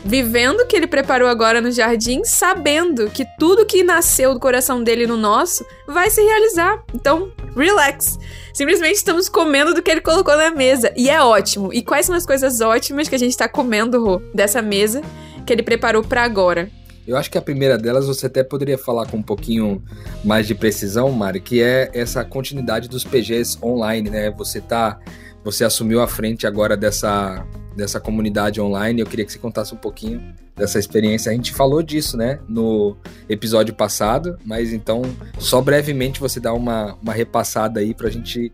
vivendo 0.05 0.59
o 0.59 0.67
que 0.67 0.75
ele 0.75 0.85
preparou 0.85 1.27
agora 1.27 1.59
no 1.59 1.71
jardim, 1.71 2.24
sabendo 2.24 3.09
que 3.09 3.25
tudo 3.39 3.65
que 3.65 3.83
nasceu 3.83 4.35
do 4.35 4.39
coração 4.39 4.83
dele 4.83 5.07
no 5.07 5.17
nosso 5.17 5.65
vai 5.88 6.12
se 6.12 6.21
realizar. 6.21 6.83
Então, 6.93 7.31
relax. 7.57 8.19
Simplesmente 8.53 8.97
estamos 8.97 9.27
comendo 9.27 9.74
do 9.74 9.81
que 9.81 9.89
ele 9.89 10.01
colocou 10.01 10.38
na 10.38 10.51
mesa. 10.51 10.93
E 10.95 11.09
é 11.09 11.19
ótimo. 11.21 11.74
E 11.74 11.81
quais 11.81 12.05
são 12.05 12.15
as 12.15 12.24
coisas 12.24 12.62
ótimas 12.62 13.09
que 13.09 13.15
a 13.15 13.19
gente 13.19 13.35
tá 13.35 13.50
comendo, 13.50 14.01
Rô, 14.01 14.21
dessa 14.31 14.62
mesa 14.62 15.01
que 15.43 15.51
ele 15.51 15.63
preparou 15.63 16.03
para 16.03 16.24
agora? 16.24 16.69
Eu 17.07 17.17
acho 17.17 17.29
que 17.29 17.38
a 17.38 17.41
primeira 17.41 17.77
delas 17.77 18.05
você 18.05 18.27
até 18.27 18.43
poderia 18.43 18.77
falar 18.77 19.07
com 19.07 19.17
um 19.17 19.24
pouquinho 19.24 19.83
mais 20.24 20.45
de 20.45 20.53
precisão, 20.53 21.12
Mari, 21.12 21.39
que 21.39 21.62
é 21.62 21.89
essa 21.93 22.24
continuidade 22.24 22.88
dos 22.88 23.03
PGs 23.03 23.57
online, 23.62 24.09
né? 24.09 24.31
Você 24.31 24.62
tá, 24.62 25.00
você 25.43 25.63
assumiu 25.63 26.01
a 26.01 26.07
frente 26.07 26.47
agora 26.47 26.75
dessa 26.77 27.45
dessa 27.75 28.00
comunidade 28.00 28.60
online. 28.62 29.01
Eu 29.01 29.08
queria 29.08 29.25
que 29.25 29.32
você 29.32 29.39
contasse 29.39 29.74
um 29.74 29.77
pouquinho 29.77 30.34
dessa 30.55 30.79
experiência. 30.79 31.32
A 31.32 31.36
gente 31.36 31.53
falou 31.53 31.84
disso, 31.84 32.17
né, 32.17 32.39
no 32.48 32.96
episódio 33.27 33.74
passado, 33.74 34.38
mas 34.46 34.72
então 34.72 35.01
só 35.38 35.62
brevemente 35.62 36.20
você 36.20 36.39
dá 36.39 36.53
uma, 36.53 36.98
uma 37.01 37.13
repassada 37.13 37.79
aí 37.79 37.94
pra 37.94 38.10
gente 38.10 38.51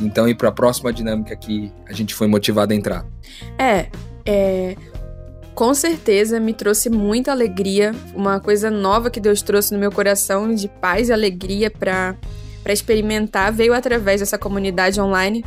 então 0.00 0.28
ir 0.28 0.34
para 0.34 0.48
a 0.48 0.52
próxima 0.52 0.92
dinâmica 0.92 1.34
que 1.36 1.72
a 1.86 1.92
gente 1.92 2.14
foi 2.14 2.26
motivado 2.26 2.72
a 2.72 2.76
entrar. 2.76 3.04
É, 3.58 3.88
é 4.24 4.76
com 5.54 5.74
certeza 5.74 6.40
me 6.40 6.54
trouxe 6.54 6.88
muita 6.88 7.30
alegria, 7.30 7.94
uma 8.14 8.40
coisa 8.40 8.70
nova 8.70 9.10
que 9.10 9.20
Deus 9.20 9.42
trouxe 9.42 9.72
no 9.74 9.78
meu 9.78 9.92
coração 9.92 10.54
de 10.54 10.66
paz 10.66 11.08
e 11.08 11.12
alegria 11.12 11.70
para 11.70 12.16
para 12.62 12.72
experimentar 12.72 13.52
veio 13.52 13.74
através 13.74 14.20
dessa 14.20 14.38
comunidade 14.38 15.00
online 15.00 15.44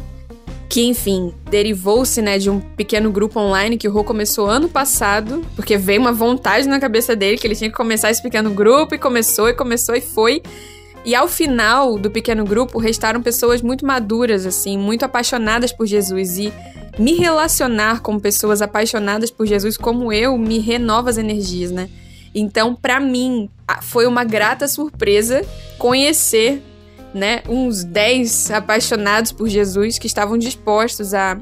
que 0.70 0.84
enfim 0.84 1.34
derivou-se 1.50 2.22
né 2.22 2.38
de 2.38 2.50
um 2.50 2.60
pequeno 2.60 3.12
grupo 3.12 3.40
online 3.40 3.78
que 3.78 3.88
o 3.88 3.92
Rô 3.92 4.04
começou 4.04 4.48
ano 4.48 4.68
passado 4.68 5.46
porque 5.56 5.78
veio 5.78 6.02
uma 6.02 6.12
vontade 6.12 6.68
na 6.68 6.80
cabeça 6.80 7.16
dele 7.16 7.38
que 7.38 7.46
ele 7.46 7.56
tinha 7.56 7.70
que 7.70 7.76
começar 7.76 8.10
esse 8.10 8.22
pequeno 8.22 8.50
grupo 8.52 8.96
e 8.96 8.98
começou 8.98 9.48
e 9.50 9.54
começou 9.54 9.96
e 9.96 10.02
foi 10.02 10.42
e 11.06 11.14
ao 11.14 11.28
final 11.28 12.00
do 12.00 12.10
pequeno 12.10 12.44
grupo 12.44 12.80
restaram 12.80 13.22
pessoas 13.22 13.62
muito 13.62 13.86
maduras 13.86 14.46
assim 14.46 14.78
muito 14.78 15.04
apaixonadas 15.04 15.72
por 15.72 15.86
Jesus 15.86 16.38
e 16.38 16.52
me 16.98 17.14
relacionar 17.14 18.02
com 18.02 18.20
pessoas 18.20 18.62
apaixonadas 18.62 19.30
por 19.30 19.46
Jesus 19.46 19.78
como 19.78 20.12
eu 20.12 20.38
me 20.38 20.60
renova 20.60 21.10
as 21.10 21.18
energias, 21.18 21.72
né? 21.72 21.90
Então, 22.34 22.76
para 22.76 23.00
mim, 23.00 23.50
foi 23.82 24.06
uma 24.06 24.24
grata 24.24 24.68
surpresa 24.68 25.42
conhecer 25.78 26.62
né, 27.16 27.42
uns 27.48 27.86
10 27.86 28.52
apaixonados 28.52 29.32
por 29.32 29.48
Jesus 29.48 29.98
que 29.98 30.06
estavam 30.06 30.38
dispostos 30.38 31.14
a, 31.14 31.40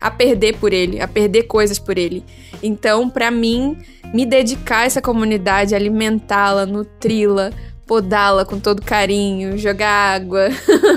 a 0.00 0.10
perder 0.10 0.56
por 0.56 0.72
ele, 0.72 1.00
a 1.00 1.06
perder 1.06 1.44
coisas 1.44 1.78
por 1.78 1.96
ele. 1.96 2.24
Então, 2.60 3.08
para 3.08 3.30
mim, 3.30 3.78
me 4.12 4.26
dedicar 4.26 4.78
a 4.78 4.84
essa 4.84 5.00
comunidade, 5.00 5.76
alimentá-la, 5.76 6.66
nutri-la, 6.66 7.52
podá-la 7.86 8.44
com 8.44 8.58
todo 8.58 8.82
carinho, 8.82 9.56
jogar 9.56 10.16
água, 10.16 10.48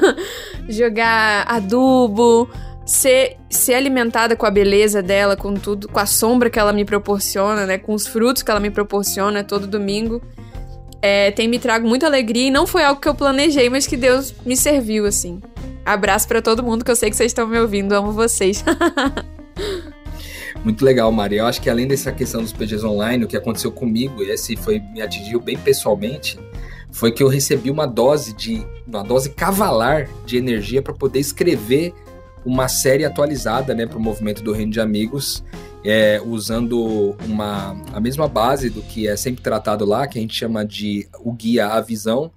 jogar 0.68 1.46
adubo, 1.48 2.50
ser, 2.84 3.38
ser 3.48 3.76
alimentada 3.76 4.36
com 4.36 4.48
a 4.48 4.52
beleza 4.52 5.04
dela, 5.04 5.38
com 5.38 5.54
tudo, 5.54 5.88
com 5.88 6.00
a 6.00 6.08
sombra 6.08 6.50
que 6.50 6.58
ela 6.58 6.74
me 6.74 6.84
proporciona, 6.84 7.68
né? 7.68 7.78
Com 7.78 7.94
os 7.94 8.08
frutos 8.08 8.42
que 8.42 8.50
ela 8.50 8.60
me 8.60 8.72
proporciona 8.72 9.44
todo 9.44 9.68
domingo. 9.68 10.20
É, 11.08 11.30
tem 11.30 11.48
me 11.48 11.60
trago 11.60 11.88
muita 11.88 12.08
alegria 12.08 12.48
e 12.48 12.50
não 12.50 12.66
foi 12.66 12.84
algo 12.84 13.00
que 13.00 13.08
eu 13.08 13.14
planejei, 13.14 13.70
mas 13.70 13.86
que 13.86 13.96
Deus 13.96 14.34
me 14.44 14.58
serviu, 14.58 15.06
assim. 15.06 15.40
Abraço 15.86 16.28
para 16.28 16.42
todo 16.42 16.64
mundo 16.64 16.84
que 16.84 16.90
eu 16.90 16.96
sei 16.96 17.12
que 17.12 17.16
vocês 17.16 17.30
estão 17.30 17.46
me 17.46 17.60
ouvindo, 17.60 17.94
amo 17.94 18.12
vocês. 18.12 18.66
Muito 20.66 20.84
legal, 20.84 21.12
Maria. 21.12 21.42
Eu 21.42 21.46
acho 21.46 21.62
que 21.62 21.70
além 21.70 21.88
dessa 21.88 22.12
questão 22.12 22.42
dos 22.42 22.52
PGs 22.52 22.84
online, 22.84 23.24
o 23.24 23.28
que 23.28 23.38
aconteceu 23.38 23.72
comigo, 23.72 24.24
e 24.24 24.32
esse 24.32 24.56
foi 24.56 24.80
me 24.80 25.00
atingiu 25.00 25.40
bem 25.40 25.56
pessoalmente, 25.56 26.40
foi 26.92 27.12
que 27.12 27.22
eu 27.22 27.28
recebi 27.28 27.70
uma 27.70 27.86
dose 27.86 28.34
de 28.34 28.66
uma 28.88 29.04
dose 29.04 29.30
cavalar 29.30 30.10
de 30.26 30.38
energia 30.38 30.82
para 30.82 30.96
poder 30.96 31.20
escrever 31.20 31.94
uma 32.44 32.68
série 32.68 33.06
atualizada 33.06 33.76
né, 33.76 33.86
para 33.86 34.00
o 34.00 34.02
movimento 34.02 34.42
do 34.42 34.52
Reino 34.52 34.72
de 34.72 34.80
Amigos, 34.80 35.44
é, 35.86 36.20
usando 36.26 37.16
uma, 37.26 37.80
a 37.94 38.00
mesma 38.00 38.28
base 38.28 38.72
do 38.72 38.82
que 38.82 39.08
é 39.08 39.16
sempre 39.16 39.44
tratado 39.44 39.86
lá, 39.86 40.08
que 40.08 40.18
a 40.18 40.22
gente 40.22 40.36
chama 40.36 40.66
de 40.66 41.08
o 41.20 41.32
guia 41.32 41.68
A 41.68 41.80
Visão, 41.80 42.32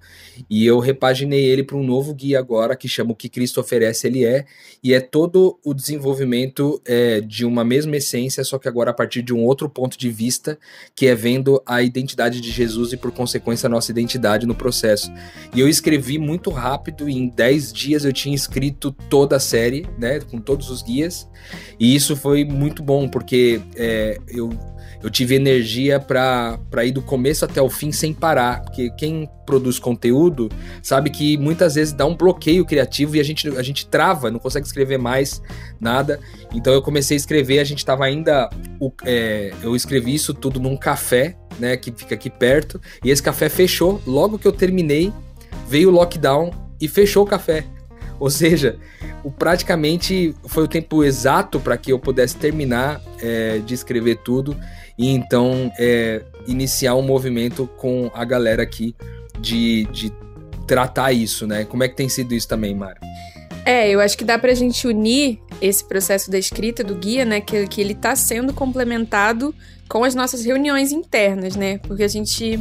e 0.47 0.65
eu 0.65 0.79
repaginei 0.79 1.43
ele 1.45 1.63
para 1.63 1.75
um 1.75 1.83
novo 1.83 2.13
guia 2.13 2.37
agora, 2.37 2.75
que 2.75 2.87
chama 2.87 3.11
O 3.11 3.15
que 3.15 3.27
Cristo 3.27 3.59
oferece, 3.59 4.05
ele 4.05 4.23
é, 4.23 4.45
e 4.83 4.93
é 4.93 4.99
todo 4.99 5.59
o 5.65 5.73
desenvolvimento 5.73 6.79
é, 6.85 7.19
de 7.21 7.43
uma 7.43 7.65
mesma 7.65 7.97
essência, 7.97 8.43
só 8.43 8.59
que 8.59 8.67
agora 8.67 8.91
a 8.91 8.93
partir 8.93 9.23
de 9.23 9.33
um 9.33 9.43
outro 9.43 9.67
ponto 9.67 9.97
de 9.97 10.11
vista, 10.11 10.57
que 10.95 11.07
é 11.07 11.15
vendo 11.15 11.61
a 11.65 11.81
identidade 11.81 12.39
de 12.39 12.51
Jesus 12.51 12.93
e, 12.93 12.97
por 12.97 13.11
consequência, 13.11 13.65
a 13.65 13.69
nossa 13.69 13.91
identidade 13.91 14.45
no 14.45 14.53
processo. 14.53 15.11
E 15.55 15.59
eu 15.59 15.67
escrevi 15.67 16.19
muito 16.19 16.51
rápido, 16.51 17.09
em 17.09 17.27
10 17.27 17.73
dias 17.73 18.05
eu 18.05 18.13
tinha 18.13 18.35
escrito 18.35 18.91
toda 18.91 19.37
a 19.37 19.39
série, 19.39 19.87
né, 19.97 20.19
com 20.19 20.39
todos 20.39 20.69
os 20.69 20.83
guias, 20.83 21.27
e 21.79 21.95
isso 21.95 22.15
foi 22.15 22.45
muito 22.45 22.83
bom, 22.83 23.09
porque 23.09 23.38
é, 23.75 24.17
eu 24.27 24.49
eu 25.01 25.09
tive 25.09 25.35
energia 25.35 25.97
para 25.97 26.59
ir 26.83 26.91
do 26.91 27.01
começo 27.01 27.45
até 27.45 27.61
o 27.61 27.69
fim 27.69 27.91
sem 27.91 28.13
parar, 28.13 28.63
porque 28.63 28.89
quem 28.97 29.29
produz 29.45 29.79
conteúdo 29.79 30.49
sabe 30.83 31.09
que 31.09 31.37
muitas 31.37 31.75
vezes 31.75 31.93
dá 31.93 32.05
um 32.05 32.15
bloqueio 32.15 32.65
criativo 32.65 33.15
e 33.15 33.19
a 33.19 33.23
gente, 33.23 33.47
a 33.57 33.63
gente 33.63 33.87
trava, 33.87 34.29
não 34.29 34.39
consegue 34.39 34.67
escrever 34.67 34.97
mais 34.97 35.41
nada. 35.79 36.19
Então 36.53 36.73
eu 36.73 36.81
comecei 36.81 37.15
a 37.15 37.19
escrever, 37.19 37.59
a 37.59 37.63
gente 37.63 37.77
estava 37.79 38.03
ainda. 38.03 38.49
É, 39.05 39.53
eu 39.63 39.73
escrevi 39.73 40.13
isso 40.13 40.33
tudo 40.33 40.59
num 40.59 40.75
café, 40.75 41.37
né, 41.57 41.77
que 41.77 41.93
fica 41.95 42.15
aqui 42.15 42.29
perto, 42.29 42.81
e 43.03 43.09
esse 43.09 43.23
café 43.23 43.47
fechou. 43.47 44.01
Logo 44.05 44.37
que 44.37 44.47
eu 44.47 44.51
terminei, 44.51 45.13
veio 45.67 45.89
o 45.89 45.91
lockdown 45.93 46.51
e 46.79 46.89
fechou 46.89 47.23
o 47.23 47.27
café. 47.27 47.63
Ou 48.21 48.29
seja, 48.29 48.77
o, 49.23 49.31
praticamente 49.31 50.35
foi 50.45 50.63
o 50.63 50.67
tempo 50.67 51.03
exato 51.03 51.59
para 51.59 51.77
que 51.77 51.91
eu 51.91 51.99
pudesse 51.99 52.35
terminar 52.35 53.01
é, 53.21 53.59
de 53.59 53.73
escrever 53.73 54.17
tudo 54.17 54.57
e 54.97 55.09
então 55.09 55.71
é, 55.79 56.21
iniciar 56.47 56.95
um 56.95 57.01
movimento 57.01 57.69
com 57.77 58.11
a 58.13 58.25
galera 58.25 58.63
aqui 58.63 58.95
de, 59.39 59.85
de 59.85 60.11
tratar 60.67 61.13
isso, 61.13 61.47
né? 61.47 61.63
Como 61.63 61.83
é 61.83 61.87
que 61.87 61.95
tem 61.95 62.09
sido 62.09 62.33
isso 62.33 62.47
também, 62.47 62.75
Mara? 62.75 62.99
É, 63.65 63.89
eu 63.89 63.99
acho 63.99 64.17
que 64.17 64.23
dá 64.23 64.37
pra 64.37 64.53
gente 64.53 64.87
unir 64.87 65.39
esse 65.61 65.83
processo 65.87 66.29
da 66.29 66.37
escrita 66.37 66.83
do 66.83 66.95
guia, 66.95 67.25
né? 67.25 67.39
Que, 67.39 67.67
que 67.67 67.79
ele 67.79 67.95
tá 67.95 68.15
sendo 68.15 68.53
complementado 68.53 69.53
com 69.87 70.03
as 70.03 70.13
nossas 70.13 70.45
reuniões 70.45 70.91
internas, 70.91 71.55
né? 71.55 71.77
Porque 71.79 72.03
a 72.03 72.07
gente 72.07 72.59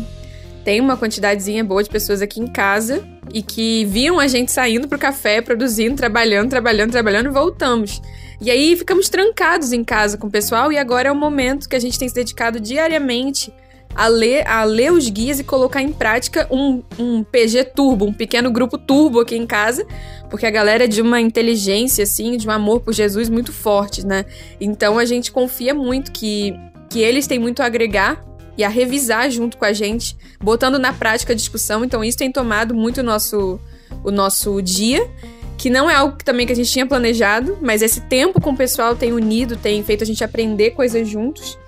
tem 0.69 0.83
uma 0.83 0.99
quantidadezinha 0.99 1.65
boa 1.65 1.83
de 1.83 1.89
pessoas 1.89 2.21
aqui 2.21 2.41
em 2.41 2.47
casa 2.47 3.03
e 3.33 3.41
que 3.41 3.87
viam 3.87 4.21
a 4.21 4.29
gente 4.29 4.53
saindo 4.53 4.87
pro 4.87 4.99
café, 4.99 5.41
produzindo, 5.41 5.97
trabalhando, 5.97 6.51
trabalhando, 6.51 6.91
trabalhando 6.91 7.31
e 7.31 7.33
voltamos. 7.33 8.03
E 8.39 8.51
aí 8.51 8.77
ficamos 8.77 9.09
trancados 9.09 9.73
em 9.73 9.83
casa 9.83 10.19
com 10.19 10.27
o 10.27 10.31
pessoal 10.31 10.71
e 10.71 10.77
agora 10.77 11.09
é 11.09 11.11
o 11.11 11.17
momento 11.17 11.71
que 11.71 11.75
a 11.75 11.79
gente 11.79 11.99
tem 11.99 12.07
se 12.07 12.15
dedicado 12.15 12.61
diariamente 12.61 13.51
a 13.95 14.09
ler, 14.09 14.47
a 14.47 14.63
ler 14.63 14.93
os 14.93 15.09
guias 15.09 15.41
e 15.41 15.45
colocar 15.45 15.81
em 15.81 15.91
prática 15.91 16.47
um, 16.51 16.83
um 16.99 17.25
PG 17.25 17.65
turbo, 17.75 18.05
um 18.05 18.13
pequeno 18.13 18.51
grupo 18.51 18.77
turbo 18.77 19.21
aqui 19.21 19.37
em 19.37 19.47
casa, 19.47 19.87
porque 20.29 20.45
a 20.45 20.51
galera 20.51 20.85
é 20.85 20.87
de 20.87 21.01
uma 21.01 21.19
inteligência, 21.19 22.05
assim, 22.05 22.37
de 22.37 22.47
um 22.47 22.51
amor 22.51 22.81
por 22.81 22.93
Jesus 22.93 23.31
muito 23.31 23.55
forte, 23.55 24.07
né? 24.07 24.27
Então 24.61 24.99
a 24.99 25.07
gente 25.07 25.33
confia 25.33 25.73
muito 25.73 26.13
que, 26.13 26.53
que 26.91 27.01
eles 27.01 27.27
têm 27.27 27.39
muito 27.39 27.63
a 27.63 27.65
agregar 27.65 28.29
e 28.59 28.65
a 28.65 28.69
revisar 28.69 29.31
junto 29.31 29.57
com 29.57 29.65
a 29.65 29.73
gente, 29.73 30.17
botando 30.41 30.79
na 30.79 30.93
prática 30.93 31.33
a 31.33 31.37
discussão. 31.37 31.85
Então 31.85 32.05
isso 32.05 32.19
tem 32.19 32.31
tomado 32.31 32.75
muito 32.75 32.99
o 32.99 33.05
nosso, 33.05 33.61
o 34.05 34.11
nosso 34.11 34.61
dia 34.61 35.09
que 35.57 35.69
não 35.69 35.91
é 35.91 35.95
algo 35.95 36.17
que, 36.17 36.25
também 36.25 36.47
que 36.47 36.53
a 36.53 36.57
gente 36.57 36.71
tinha 36.71 36.87
planejado, 36.87 37.59
mas 37.61 37.83
esse 37.83 38.01
tempo 38.03 38.41
com 38.41 38.51
o 38.51 38.57
pessoal 38.57 38.95
tem 38.95 39.13
unido, 39.13 39.57
tem 39.57 39.83
feito 39.83 40.05
a 40.05 40.07
gente 40.07 40.23
aprender 40.23 40.71
coisas 40.71 41.09
juntos. 41.09 41.59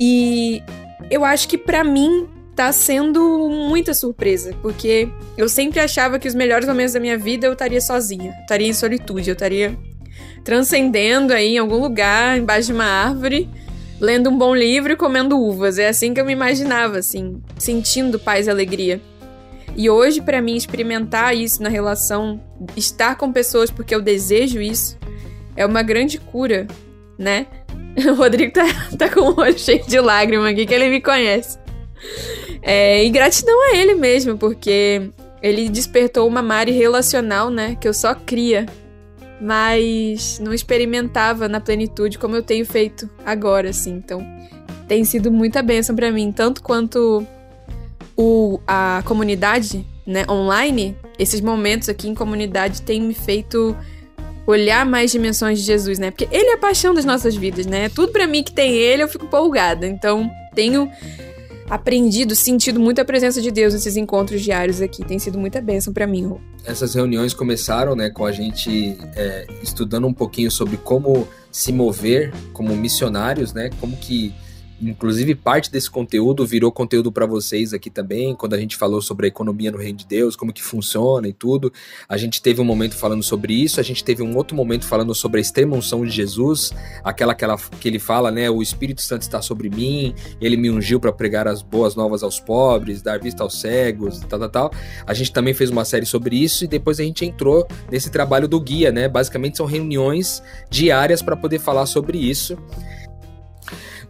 E 0.00 0.62
eu 1.10 1.22
acho 1.22 1.46
que 1.46 1.58
para 1.58 1.84
mim 1.84 2.26
tá 2.54 2.72
sendo 2.72 3.50
muita 3.50 3.92
surpresa, 3.92 4.54
porque 4.62 5.06
eu 5.36 5.50
sempre 5.50 5.78
achava 5.78 6.18
que 6.18 6.26
os 6.26 6.34
melhores 6.34 6.66
momentos 6.66 6.94
da 6.94 7.00
minha 7.00 7.18
vida 7.18 7.46
eu 7.46 7.52
estaria 7.52 7.80
sozinha, 7.82 8.34
estaria 8.40 8.68
em 8.68 8.72
solitude, 8.72 9.28
eu 9.28 9.34
estaria 9.34 9.76
transcendendo 10.42 11.34
aí 11.34 11.56
em 11.56 11.58
algum 11.58 11.76
lugar, 11.76 12.38
embaixo 12.38 12.68
de 12.68 12.72
uma 12.72 12.86
árvore, 12.86 13.50
lendo 14.00 14.30
um 14.30 14.36
bom 14.36 14.54
livro 14.54 14.92
e 14.92 14.96
comendo 14.96 15.38
uvas. 15.38 15.78
É 15.78 15.88
assim 15.88 16.12
que 16.12 16.20
eu 16.20 16.24
me 16.24 16.32
imaginava, 16.32 16.98
assim, 16.98 17.40
sentindo 17.58 18.18
paz 18.18 18.46
e 18.46 18.50
alegria. 18.50 19.00
E 19.76 19.90
hoje, 19.90 20.22
para 20.22 20.40
mim, 20.40 20.56
experimentar 20.56 21.36
isso 21.36 21.62
na 21.62 21.68
relação, 21.68 22.40
estar 22.76 23.16
com 23.16 23.30
pessoas 23.30 23.70
porque 23.70 23.94
eu 23.94 24.00
desejo 24.00 24.60
isso, 24.60 24.98
é 25.54 25.66
uma 25.66 25.82
grande 25.82 26.18
cura, 26.18 26.66
né? 27.18 27.46
O 28.10 28.14
Rodrigo 28.14 28.52
tá, 28.52 28.66
tá 28.98 29.08
com 29.08 29.20
o 29.20 29.40
olho 29.40 29.58
cheio 29.58 29.82
de 29.86 29.98
lágrima 29.98 30.50
aqui, 30.50 30.66
que 30.66 30.74
ele 30.74 30.90
me 30.90 31.00
conhece. 31.00 31.58
É, 32.60 33.02
e 33.02 33.08
gratidão 33.08 33.58
a 33.70 33.76
ele 33.76 33.94
mesmo, 33.94 34.36
porque 34.36 35.10
ele 35.42 35.68
despertou 35.68 36.28
uma 36.28 36.42
Mari 36.42 36.72
relacional, 36.72 37.48
né? 37.48 37.74
Que 37.80 37.88
eu 37.88 37.94
só 37.94 38.14
cria, 38.14 38.66
mas 39.40 40.38
não 40.38 40.52
experimentava 40.52 41.48
na 41.48 41.60
plenitude 41.60 42.18
como 42.18 42.36
eu 42.36 42.42
tenho 42.42 42.64
feito 42.64 43.08
agora, 43.24 43.70
assim. 43.70 43.92
Então, 43.92 44.26
tem 44.88 45.04
sido 45.04 45.30
muita 45.30 45.62
bênção 45.62 45.94
para 45.94 46.10
mim, 46.10 46.32
tanto 46.32 46.62
quanto 46.62 47.26
o, 48.16 48.60
a 48.66 49.02
comunidade 49.04 49.86
né, 50.06 50.24
online, 50.28 50.96
esses 51.18 51.40
momentos 51.40 51.88
aqui 51.88 52.08
em 52.08 52.14
comunidade 52.14 52.82
têm 52.82 53.00
me 53.00 53.14
feito 53.14 53.76
olhar 54.46 54.86
mais 54.86 55.10
dimensões 55.10 55.58
de 55.58 55.64
Jesus, 55.64 55.98
né? 55.98 56.10
Porque 56.10 56.28
ele 56.30 56.50
é 56.50 56.54
a 56.54 56.58
paixão 56.58 56.94
das 56.94 57.04
nossas 57.04 57.34
vidas, 57.34 57.66
né? 57.66 57.88
Tudo 57.88 58.12
para 58.12 58.26
mim 58.26 58.44
que 58.44 58.52
tem 58.52 58.74
ele, 58.74 59.02
eu 59.02 59.08
fico 59.08 59.24
empolgada. 59.24 59.86
Então, 59.86 60.30
tenho 60.54 60.90
aprendido, 61.68 62.34
sentido 62.34 62.78
muito 62.78 63.00
a 63.00 63.04
presença 63.04 63.40
de 63.40 63.50
Deus 63.50 63.74
nesses 63.74 63.96
encontros 63.96 64.42
diários 64.42 64.80
aqui. 64.80 65.04
Tem 65.04 65.18
sido 65.18 65.38
muita 65.38 65.60
bênção 65.60 65.92
para 65.92 66.06
mim. 66.06 66.34
Essas 66.64 66.94
reuniões 66.94 67.34
começaram, 67.34 67.94
né, 67.94 68.10
com 68.10 68.24
a 68.24 68.32
gente 68.32 68.96
é, 69.14 69.46
estudando 69.62 70.06
um 70.06 70.12
pouquinho 70.12 70.50
sobre 70.50 70.76
como 70.76 71.26
se 71.50 71.72
mover 71.72 72.32
como 72.52 72.76
missionários, 72.76 73.52
né? 73.52 73.70
Como 73.80 73.96
que 73.96 74.34
Inclusive, 74.80 75.34
parte 75.34 75.70
desse 75.70 75.90
conteúdo 75.90 76.44
virou 76.46 76.70
conteúdo 76.70 77.10
para 77.10 77.24
vocês 77.24 77.72
aqui 77.72 77.88
também, 77.88 78.34
quando 78.34 78.52
a 78.52 78.58
gente 78.58 78.76
falou 78.76 79.00
sobre 79.00 79.26
a 79.26 79.28
economia 79.28 79.70
no 79.70 79.78
Reino 79.78 79.98
de 79.98 80.06
Deus, 80.06 80.36
como 80.36 80.52
que 80.52 80.62
funciona 80.62 81.26
e 81.26 81.32
tudo. 81.32 81.72
A 82.06 82.18
gente 82.18 82.42
teve 82.42 82.60
um 82.60 82.64
momento 82.64 82.94
falando 82.94 83.22
sobre 83.22 83.54
isso, 83.54 83.80
a 83.80 83.82
gente 83.82 84.04
teve 84.04 84.22
um 84.22 84.36
outro 84.36 84.54
momento 84.54 84.86
falando 84.86 85.14
sobre 85.14 85.38
a 85.38 85.40
extrema 85.40 85.74
unção 85.74 86.04
de 86.04 86.10
Jesus, 86.10 86.72
aquela 87.02 87.34
que, 87.34 87.42
ela, 87.42 87.56
que 87.56 87.88
ele 87.88 87.98
fala, 87.98 88.30
né? 88.30 88.50
O 88.50 88.60
Espírito 88.60 89.00
Santo 89.00 89.22
está 89.22 89.40
sobre 89.40 89.70
mim, 89.70 90.14
ele 90.42 90.58
me 90.58 90.70
ungiu 90.70 91.00
para 91.00 91.10
pregar 91.10 91.48
as 91.48 91.62
boas 91.62 91.94
novas 91.94 92.22
aos 92.22 92.38
pobres, 92.38 93.00
dar 93.00 93.18
vista 93.18 93.42
aos 93.42 93.58
cegos, 93.58 94.20
tal, 94.28 94.38
tal, 94.40 94.50
tal. 94.50 94.72
A 95.06 95.14
gente 95.14 95.32
também 95.32 95.54
fez 95.54 95.70
uma 95.70 95.86
série 95.86 96.04
sobre 96.04 96.36
isso 96.36 96.64
e 96.64 96.68
depois 96.68 97.00
a 97.00 97.02
gente 97.02 97.24
entrou 97.24 97.66
nesse 97.90 98.10
trabalho 98.10 98.46
do 98.46 98.60
guia, 98.60 98.92
né? 98.92 99.08
Basicamente 99.08 99.56
são 99.56 99.64
reuniões 99.64 100.42
diárias 100.68 101.22
para 101.22 101.34
poder 101.34 101.60
falar 101.60 101.86
sobre 101.86 102.18
isso 102.18 102.58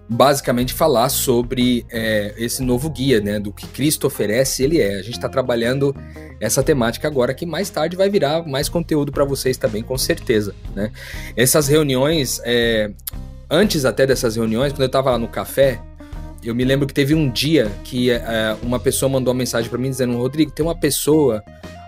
basicamente 0.09 0.73
falar 0.73 1.09
sobre 1.09 1.85
é, 1.91 2.35
esse 2.39 2.63
novo 2.63 2.89
guia, 2.89 3.21
né, 3.21 3.41
do 3.41 3.53
que 3.53 3.67
Cristo 3.67 4.07
oferece, 4.07 4.63
ele 4.63 4.81
é. 4.81 4.99
A 4.99 5.03
gente 5.03 5.17
está 5.17 5.29
trabalhando 5.29 5.95
essa 6.41 6.63
temática 6.63 7.09
agora 7.09 7.35
que 7.35 7.45
mais 7.45 7.71
tarde 7.71 7.97
vai 7.97 8.09
virar 8.09 8.47
mais 8.47 8.69
conteúdo 8.69 9.11
para 9.11 9.25
vocês 9.25 9.57
também, 9.57 9.83
com 9.83 9.99
certeza, 9.99 10.55
né? 10.75 10.93
Essas 11.37 11.67
reuniões, 11.67 12.41
é, 12.45 12.91
antes 13.51 13.85
até 13.85 14.07
dessas 14.07 14.37
reuniões, 14.37 14.73
quando 14.73 14.83
eu 14.83 14.87
estava 14.87 15.11
lá 15.11 15.19
no 15.19 15.29
café, 15.29 15.81
eu 16.45 16.55
me 16.55 16.65
lembro 16.65 16.87
que 16.87 16.95
teve 16.95 17.15
um 17.15 17.29
dia 17.29 17.71
que 17.83 18.11
é, 18.11 18.57
uma 18.63 18.79
pessoa 18.79 19.09
mandou 19.11 19.33
uma 19.33 19.39
mensagem 19.39 19.69
para 19.69 19.79
mim 19.79 19.91
dizendo: 19.91 20.17
Rodrigo, 20.17 20.53
tem 20.53 20.65
uma 20.65 20.79
pessoa, 20.79 21.43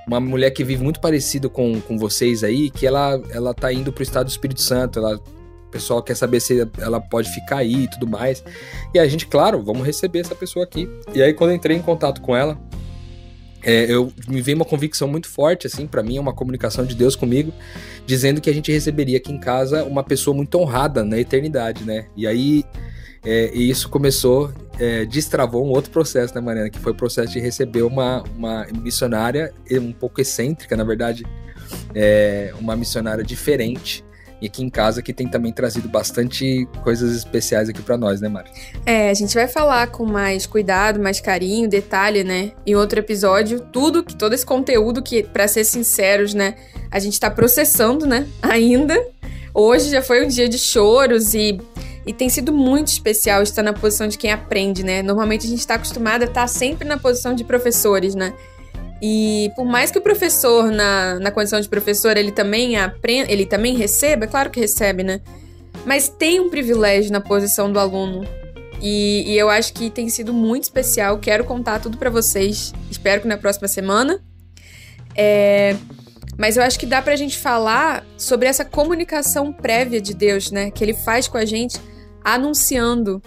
uma 0.06 0.18
mulher 0.18 0.50
que 0.50 0.64
vive 0.64 0.82
muito 0.82 0.98
parecido 0.98 1.48
com, 1.48 1.80
com 1.80 1.96
vocês 1.96 2.42
aí, 2.42 2.68
que 2.68 2.84
ela, 2.84 3.20
ela 3.30 3.54
tá 3.54 3.72
indo 3.72 3.92
pro 3.92 4.02
estado 4.02 4.26
do 4.26 4.30
Espírito 4.30 4.60
Santo, 4.60 4.98
ela 4.98 5.20
o 5.68 5.70
pessoal 5.70 6.02
quer 6.02 6.16
saber 6.16 6.40
se 6.40 6.66
ela 6.78 7.00
pode 7.00 7.30
ficar 7.30 7.58
aí 7.58 7.84
e 7.84 7.90
tudo 7.90 8.06
mais. 8.06 8.42
E 8.92 8.98
a 8.98 9.06
gente, 9.06 9.26
claro, 9.26 9.62
vamos 9.62 9.86
receber 9.86 10.20
essa 10.20 10.34
pessoa 10.34 10.64
aqui. 10.64 10.88
E 11.14 11.22
aí, 11.22 11.34
quando 11.34 11.52
entrei 11.52 11.76
em 11.76 11.82
contato 11.82 12.20
com 12.22 12.34
ela, 12.34 12.58
é, 13.62 13.84
eu 13.92 14.10
me 14.28 14.40
veio 14.40 14.56
uma 14.56 14.64
convicção 14.64 15.06
muito 15.06 15.28
forte, 15.28 15.66
assim, 15.66 15.86
para 15.86 16.02
mim 16.02 16.16
é 16.16 16.20
uma 16.20 16.32
comunicação 16.32 16.86
de 16.86 16.94
Deus 16.94 17.14
comigo, 17.14 17.52
dizendo 18.06 18.40
que 18.40 18.48
a 18.48 18.52
gente 18.54 18.72
receberia 18.72 19.18
aqui 19.18 19.30
em 19.30 19.38
casa 19.38 19.84
uma 19.84 20.02
pessoa 20.02 20.34
muito 20.34 20.58
honrada 20.58 21.04
na 21.04 21.18
eternidade, 21.18 21.84
né? 21.84 22.06
E 22.16 22.26
aí 22.26 22.64
é, 23.24 23.50
e 23.52 23.68
isso 23.68 23.88
começou, 23.88 24.52
é, 24.78 25.04
destravou 25.04 25.66
um 25.66 25.70
outro 25.70 25.90
processo, 25.90 26.34
né, 26.34 26.40
Mariana? 26.40 26.70
Que 26.70 26.78
foi 26.78 26.92
o 26.92 26.94
processo 26.94 27.32
de 27.32 27.40
receber 27.40 27.82
uma, 27.82 28.22
uma 28.36 28.66
missionária 28.80 29.52
um 29.72 29.92
pouco 29.92 30.20
excêntrica, 30.20 30.76
na 30.76 30.84
verdade, 30.84 31.26
é, 31.94 32.54
uma 32.58 32.76
missionária 32.76 33.24
diferente, 33.24 34.04
e 34.40 34.46
aqui 34.46 34.62
em 34.62 34.70
casa 34.70 35.02
que 35.02 35.12
tem 35.12 35.28
também 35.28 35.52
trazido 35.52 35.88
bastante 35.88 36.66
coisas 36.82 37.14
especiais 37.14 37.68
aqui 37.68 37.82
para 37.82 37.96
nós, 37.96 38.20
né, 38.20 38.28
Mari? 38.28 38.50
É, 38.86 39.10
a 39.10 39.14
gente 39.14 39.34
vai 39.34 39.48
falar 39.48 39.88
com 39.88 40.04
mais 40.04 40.46
cuidado, 40.46 41.00
mais 41.00 41.20
carinho, 41.20 41.68
detalhe, 41.68 42.22
né? 42.22 42.52
Em 42.66 42.74
outro 42.74 43.00
episódio, 43.00 43.60
tudo 43.60 44.02
que 44.02 44.14
todo 44.14 44.32
esse 44.32 44.46
conteúdo 44.46 45.02
que, 45.02 45.22
para 45.22 45.48
ser 45.48 45.64
sinceros, 45.64 46.34
né, 46.34 46.54
a 46.90 46.98
gente 46.98 47.18
tá 47.18 47.30
processando, 47.30 48.06
né, 48.06 48.26
ainda. 48.42 48.96
Hoje 49.52 49.90
já 49.90 50.02
foi 50.02 50.24
um 50.24 50.28
dia 50.28 50.48
de 50.48 50.58
choros 50.58 51.34
e 51.34 51.58
e 52.06 52.12
tem 52.14 52.30
sido 52.30 52.50
muito 52.54 52.86
especial 52.86 53.42
estar 53.42 53.62
na 53.62 53.74
posição 53.74 54.08
de 54.08 54.16
quem 54.16 54.32
aprende, 54.32 54.82
né? 54.82 55.02
Normalmente 55.02 55.44
a 55.44 55.50
gente 55.50 55.58
está 55.58 55.74
acostumado 55.74 56.22
a 56.22 56.24
estar 56.24 56.46
sempre 56.46 56.88
na 56.88 56.96
posição 56.96 57.34
de 57.34 57.44
professores, 57.44 58.14
né? 58.14 58.32
E 59.00 59.52
por 59.54 59.64
mais 59.64 59.90
que 59.90 59.98
o 59.98 60.02
professor, 60.02 60.70
na, 60.70 61.18
na 61.20 61.30
condição 61.30 61.60
de 61.60 61.68
professor, 61.68 62.16
ele 62.16 62.32
também 62.32 62.76
aprenda, 62.76 63.30
ele 63.30 63.46
também 63.46 63.76
receba, 63.76 64.24
é 64.24 64.28
claro 64.28 64.50
que 64.50 64.58
recebe, 64.58 65.02
né? 65.02 65.20
Mas 65.86 66.08
tem 66.08 66.40
um 66.40 66.50
privilégio 66.50 67.12
na 67.12 67.20
posição 67.20 67.70
do 67.72 67.78
aluno. 67.78 68.26
E, 68.80 69.24
e 69.26 69.38
eu 69.38 69.48
acho 69.48 69.72
que 69.72 69.90
tem 69.90 70.08
sido 70.08 70.32
muito 70.32 70.64
especial. 70.64 71.18
Quero 71.18 71.44
contar 71.44 71.80
tudo 71.80 71.96
para 71.96 72.10
vocês. 72.10 72.72
Espero 72.90 73.22
que 73.22 73.28
na 73.28 73.36
próxima 73.36 73.68
semana. 73.68 74.20
É, 75.16 75.76
mas 76.36 76.56
eu 76.56 76.62
acho 76.62 76.78
que 76.78 76.86
dá 76.86 77.02
pra 77.02 77.16
gente 77.16 77.38
falar 77.38 78.04
sobre 78.16 78.48
essa 78.48 78.64
comunicação 78.64 79.52
prévia 79.52 80.00
de 80.00 80.14
Deus, 80.14 80.50
né? 80.50 80.70
Que 80.70 80.84
ele 80.84 80.94
faz 80.94 81.26
com 81.26 81.36
a 81.36 81.44
gente 81.44 81.78
anunciando 82.24 83.22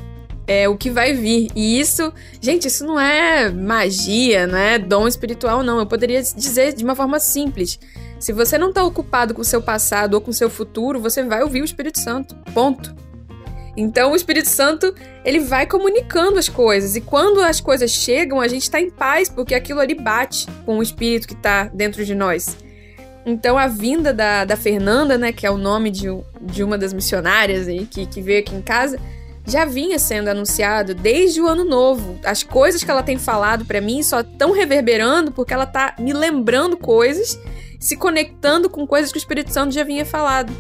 é, 0.47 0.67
o 0.67 0.77
que 0.77 0.89
vai 0.89 1.13
vir. 1.13 1.49
E 1.55 1.79
isso, 1.79 2.11
gente, 2.39 2.67
isso 2.67 2.85
não 2.85 2.99
é 2.99 3.49
magia, 3.49 4.47
não 4.47 4.57
é 4.57 4.77
dom 4.77 5.07
espiritual, 5.07 5.63
não. 5.63 5.79
Eu 5.79 5.85
poderia 5.85 6.21
dizer 6.21 6.73
de 6.73 6.83
uma 6.83 6.95
forma 6.95 7.19
simples. 7.19 7.79
Se 8.19 8.31
você 8.31 8.57
não 8.57 8.69
está 8.69 8.83
ocupado 8.83 9.33
com 9.33 9.41
o 9.41 9.45
seu 9.45 9.61
passado 9.61 10.13
ou 10.13 10.21
com 10.21 10.31
o 10.31 10.33
seu 10.33 10.49
futuro, 10.49 10.99
você 10.99 11.23
vai 11.23 11.41
ouvir 11.41 11.61
o 11.61 11.65
Espírito 11.65 11.99
Santo. 11.99 12.35
Ponto. 12.53 12.95
Então 13.75 14.11
o 14.11 14.15
Espírito 14.15 14.49
Santo, 14.49 14.93
ele 15.23 15.39
vai 15.39 15.65
comunicando 15.65 16.37
as 16.37 16.49
coisas. 16.49 16.95
E 16.95 17.01
quando 17.01 17.41
as 17.41 17.61
coisas 17.61 17.89
chegam, 17.89 18.39
a 18.39 18.47
gente 18.47 18.63
está 18.63 18.79
em 18.79 18.89
paz, 18.89 19.29
porque 19.29 19.55
aquilo 19.55 19.79
ali 19.79 19.95
bate 19.95 20.45
com 20.65 20.77
o 20.77 20.83
Espírito 20.83 21.27
que 21.27 21.33
está 21.33 21.65
dentro 21.65 22.05
de 22.05 22.13
nós. 22.13 22.57
Então 23.25 23.57
a 23.57 23.67
vinda 23.67 24.13
da, 24.13 24.45
da 24.45 24.57
Fernanda, 24.57 25.17
né, 25.17 25.31
que 25.31 25.45
é 25.45 25.51
o 25.51 25.57
nome 25.57 25.89
de, 25.89 26.07
de 26.41 26.63
uma 26.63 26.77
das 26.77 26.91
missionárias 26.91 27.67
aí, 27.67 27.85
que, 27.85 28.05
que 28.05 28.21
veio 28.21 28.39
aqui 28.39 28.55
em 28.55 28.61
casa, 28.61 28.99
já 29.45 29.65
vinha 29.65 29.97
sendo 29.97 30.29
anunciado 30.29 30.93
desde 30.93 31.41
o 31.41 31.47
ano 31.47 31.63
novo. 31.63 32.19
As 32.23 32.43
coisas 32.43 32.83
que 32.83 32.91
ela 32.91 33.03
tem 33.03 33.17
falado 33.17 33.65
para 33.65 33.81
mim 33.81 34.03
só 34.03 34.21
estão 34.21 34.51
reverberando 34.51 35.31
porque 35.31 35.53
ela 35.53 35.65
tá 35.65 35.95
me 35.99 36.13
lembrando 36.13 36.77
coisas, 36.77 37.39
se 37.79 37.97
conectando 37.97 38.69
com 38.69 38.85
coisas 38.85 39.11
que 39.11 39.17
o 39.17 39.19
Espírito 39.19 39.51
Santo 39.51 39.73
já 39.73 39.83
vinha 39.83 40.05
falado. 40.05 40.53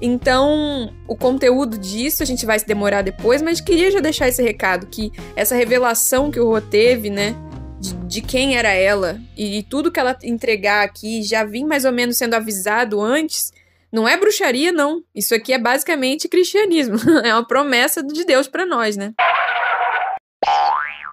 Então, 0.00 0.92
o 1.08 1.16
conteúdo 1.16 1.78
disso 1.78 2.22
a 2.22 2.26
gente 2.26 2.44
vai 2.44 2.58
se 2.58 2.66
demorar 2.66 3.02
depois, 3.02 3.40
mas 3.40 3.60
queria 3.60 3.90
já 3.90 4.00
deixar 4.00 4.28
esse 4.28 4.42
recado 4.42 4.86
que 4.86 5.10
essa 5.34 5.54
revelação 5.54 6.30
que 6.30 6.38
o 6.38 6.48
Rô 6.48 6.60
teve, 6.60 7.08
né, 7.08 7.34
de, 7.80 7.94
de, 8.06 8.20
quem 8.20 8.56
era 8.56 8.72
ela 8.72 9.18
e, 9.36 9.58
e 9.58 9.62
tudo 9.62 9.90
que 9.90 9.98
ela 9.98 10.16
entregar 10.22 10.84
aqui 10.84 11.22
já 11.22 11.44
vim 11.44 11.64
mais 11.64 11.84
ou 11.84 11.92
menos 11.92 12.16
sendo 12.16 12.34
avisado 12.34 13.00
antes 13.00 13.52
não 13.94 14.08
é 14.08 14.16
bruxaria, 14.16 14.72
não. 14.72 15.04
Isso 15.14 15.32
aqui 15.36 15.52
é 15.52 15.58
basicamente 15.58 16.28
cristianismo. 16.28 16.96
É 17.24 17.32
uma 17.32 17.46
promessa 17.46 18.02
de 18.02 18.24
Deus 18.24 18.48
para 18.48 18.66
nós, 18.66 18.96
né? 18.96 19.12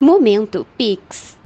Momento 0.01 0.65
Pix. 0.75 1.37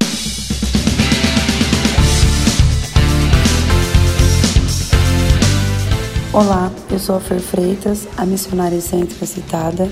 Olá, 6.34 6.72
eu 6.90 6.98
sou 6.98 7.18
a 7.18 7.20
Fer 7.20 7.40
Freitas, 7.40 8.08
a 8.18 8.26
missionária 8.26 8.78
excêntrica 8.78 9.26
citada, 9.26 9.90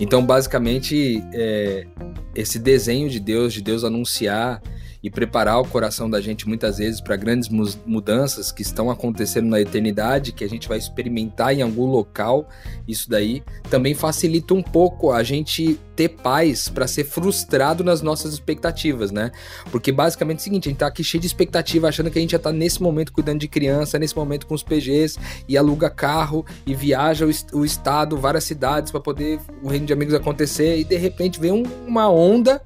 Então, 0.00 0.24
basicamente, 0.24 1.22
é, 1.34 1.86
esse 2.34 2.58
desenho 2.58 3.10
de 3.10 3.20
Deus, 3.20 3.52
de 3.52 3.60
Deus 3.60 3.84
anunciar 3.84 4.62
e 5.08 5.10
preparar 5.10 5.58
o 5.58 5.64
coração 5.64 6.08
da 6.10 6.20
gente 6.20 6.46
muitas 6.46 6.76
vezes 6.76 7.00
para 7.00 7.16
grandes 7.16 7.48
mudanças 7.48 8.52
que 8.52 8.60
estão 8.60 8.90
acontecendo 8.90 9.48
na 9.48 9.58
eternidade, 9.58 10.32
que 10.32 10.44
a 10.44 10.48
gente 10.48 10.68
vai 10.68 10.76
experimentar 10.76 11.54
em 11.54 11.62
algum 11.62 11.86
local, 11.86 12.46
isso 12.86 13.08
daí 13.08 13.42
também 13.70 13.94
facilita 13.94 14.52
um 14.52 14.62
pouco 14.62 15.10
a 15.10 15.22
gente 15.22 15.80
ter 15.96 16.10
paz 16.10 16.68
para 16.68 16.86
ser 16.86 17.04
frustrado 17.04 17.82
nas 17.82 18.02
nossas 18.02 18.34
expectativas, 18.34 19.10
né? 19.10 19.32
Porque 19.70 19.90
basicamente 19.90 20.40
é 20.40 20.42
o 20.42 20.44
seguinte, 20.44 20.68
a 20.68 20.70
gente 20.70 20.78
tá 20.78 20.86
aqui 20.88 21.02
cheio 21.02 21.22
de 21.22 21.26
expectativa, 21.26 21.88
achando 21.88 22.10
que 22.10 22.18
a 22.18 22.20
gente 22.20 22.32
já 22.32 22.38
tá 22.38 22.52
nesse 22.52 22.82
momento 22.82 23.10
cuidando 23.10 23.40
de 23.40 23.48
criança, 23.48 23.98
nesse 23.98 24.14
momento 24.14 24.46
com 24.46 24.54
os 24.54 24.62
PGs 24.62 25.18
e 25.48 25.56
aluga 25.56 25.88
carro 25.88 26.44
e 26.66 26.74
viaja 26.74 27.24
o, 27.26 27.30
o 27.58 27.64
estado, 27.64 28.18
várias 28.18 28.44
cidades 28.44 28.92
para 28.92 29.00
poder 29.00 29.40
o 29.62 29.68
reino 29.68 29.86
de 29.86 29.92
amigos 29.94 30.12
acontecer 30.12 30.76
e 30.76 30.84
de 30.84 30.98
repente 30.98 31.40
vem 31.40 31.50
um, 31.50 31.62
uma 31.86 32.10
onda 32.10 32.60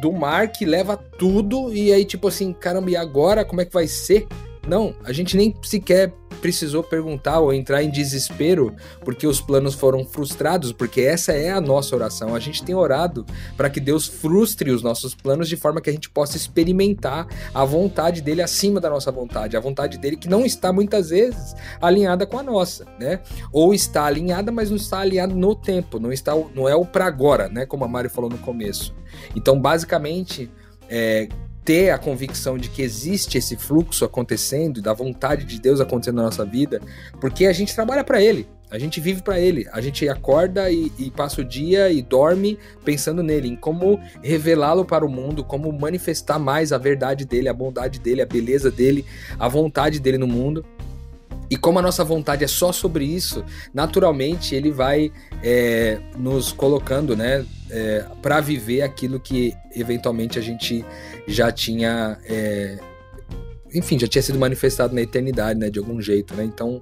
do 0.00 0.12
mar 0.12 0.50
que 0.50 0.64
leva 0.64 0.96
tudo 0.96 1.72
e 1.74 1.92
aí 1.92 2.04
tipo 2.04 2.28
assim, 2.28 2.52
caramba, 2.52 2.90
e 2.90 2.96
agora 2.96 3.44
como 3.44 3.60
é 3.60 3.64
que 3.64 3.72
vai 3.72 3.86
ser? 3.86 4.26
Não, 4.66 4.94
a 5.04 5.12
gente 5.12 5.36
nem 5.36 5.54
sequer 5.62 6.12
precisou 6.40 6.82
perguntar 6.82 7.40
ou 7.40 7.52
entrar 7.52 7.82
em 7.82 7.90
desespero 7.90 8.74
porque 9.04 9.26
os 9.26 9.40
planos 9.40 9.74
foram 9.74 10.04
frustrados, 10.04 10.72
porque 10.72 11.00
essa 11.00 11.32
é 11.32 11.50
a 11.50 11.60
nossa 11.60 11.94
oração. 11.94 12.34
A 12.34 12.40
gente 12.40 12.64
tem 12.64 12.74
orado 12.74 13.24
para 13.56 13.70
que 13.70 13.80
Deus 13.80 14.06
frustre 14.06 14.70
os 14.70 14.82
nossos 14.82 15.14
planos 15.14 15.48
de 15.48 15.56
forma 15.56 15.80
que 15.80 15.90
a 15.90 15.92
gente 15.92 16.10
possa 16.10 16.36
experimentar 16.36 17.26
a 17.52 17.64
vontade 17.64 18.20
dele 18.20 18.42
acima 18.42 18.80
da 18.80 18.90
nossa 18.90 19.10
vontade, 19.10 19.56
a 19.56 19.60
vontade 19.60 19.98
dele 19.98 20.16
que 20.16 20.28
não 20.28 20.44
está 20.44 20.72
muitas 20.72 21.10
vezes 21.10 21.54
alinhada 21.80 22.26
com 22.26 22.38
a 22.38 22.42
nossa, 22.42 22.86
né? 22.98 23.20
Ou 23.52 23.74
está 23.74 24.04
alinhada, 24.04 24.50
mas 24.50 24.70
não 24.70 24.76
está 24.76 25.00
alinhada 25.00 25.34
no 25.34 25.54
tempo, 25.54 25.98
não 25.98 26.12
está 26.12 26.34
não 26.54 26.68
é 26.68 26.74
o 26.74 26.84
para 26.84 27.06
agora, 27.06 27.48
né, 27.48 27.66
como 27.66 27.84
a 27.84 27.88
Mari 27.88 28.08
falou 28.08 28.30
no 28.30 28.38
começo. 28.38 28.94
Então, 29.36 29.60
basicamente, 29.60 30.50
é, 30.88 31.28
ter 31.64 31.90
a 31.90 31.98
convicção 31.98 32.58
de 32.58 32.68
que 32.68 32.82
existe 32.82 33.38
esse 33.38 33.56
fluxo 33.56 34.04
acontecendo 34.04 34.82
da 34.82 34.92
vontade 34.92 35.44
de 35.44 35.60
Deus 35.60 35.80
acontecendo 35.80 36.16
na 36.16 36.24
nossa 36.24 36.44
vida, 36.44 36.80
porque 37.20 37.46
a 37.46 37.52
gente 37.52 37.74
trabalha 37.74 38.02
para 38.02 38.20
Ele, 38.20 38.46
a 38.70 38.78
gente 38.78 39.00
vive 39.00 39.22
para 39.22 39.38
Ele, 39.38 39.68
a 39.70 39.80
gente 39.80 40.08
acorda 40.08 40.70
e, 40.70 40.90
e, 40.98 41.10
passa 41.10 41.40
o 41.40 41.44
dia 41.44 41.90
e 41.92 42.02
dorme 42.02 42.58
pensando 42.84 43.22
nele, 43.22 43.48
em 43.48 43.56
como 43.56 44.00
revelá-lo 44.22 44.84
para 44.84 45.04
o 45.04 45.08
mundo, 45.08 45.44
como 45.44 45.70
manifestar 45.72 46.38
mais 46.38 46.72
a 46.72 46.78
verdade 46.78 47.24
dele, 47.24 47.48
a 47.48 47.54
bondade 47.54 48.00
dele, 48.00 48.22
a 48.22 48.26
beleza 48.26 48.70
dele, 48.70 49.04
a 49.38 49.46
vontade 49.46 50.00
dele 50.00 50.18
no 50.18 50.26
mundo. 50.26 50.64
E 51.52 51.56
como 51.58 51.78
a 51.78 51.82
nossa 51.82 52.02
vontade 52.02 52.42
é 52.42 52.48
só 52.48 52.72
sobre 52.72 53.04
isso, 53.04 53.44
naturalmente 53.74 54.54
ele 54.54 54.70
vai 54.70 55.12
é, 55.44 56.00
nos 56.16 56.50
colocando, 56.50 57.14
né, 57.14 57.44
é, 57.68 58.06
para 58.22 58.40
viver 58.40 58.80
aquilo 58.80 59.20
que 59.20 59.52
eventualmente 59.76 60.38
a 60.38 60.42
gente 60.42 60.82
já 61.28 61.52
tinha 61.52 62.16
é, 62.24 62.78
enfim, 63.74 63.98
já 63.98 64.08
tinha 64.08 64.22
sido 64.22 64.38
manifestado 64.38 64.94
na 64.94 65.02
eternidade, 65.02 65.60
né, 65.60 65.68
de 65.68 65.78
algum 65.78 66.00
jeito, 66.00 66.34
né? 66.34 66.42
Então, 66.42 66.80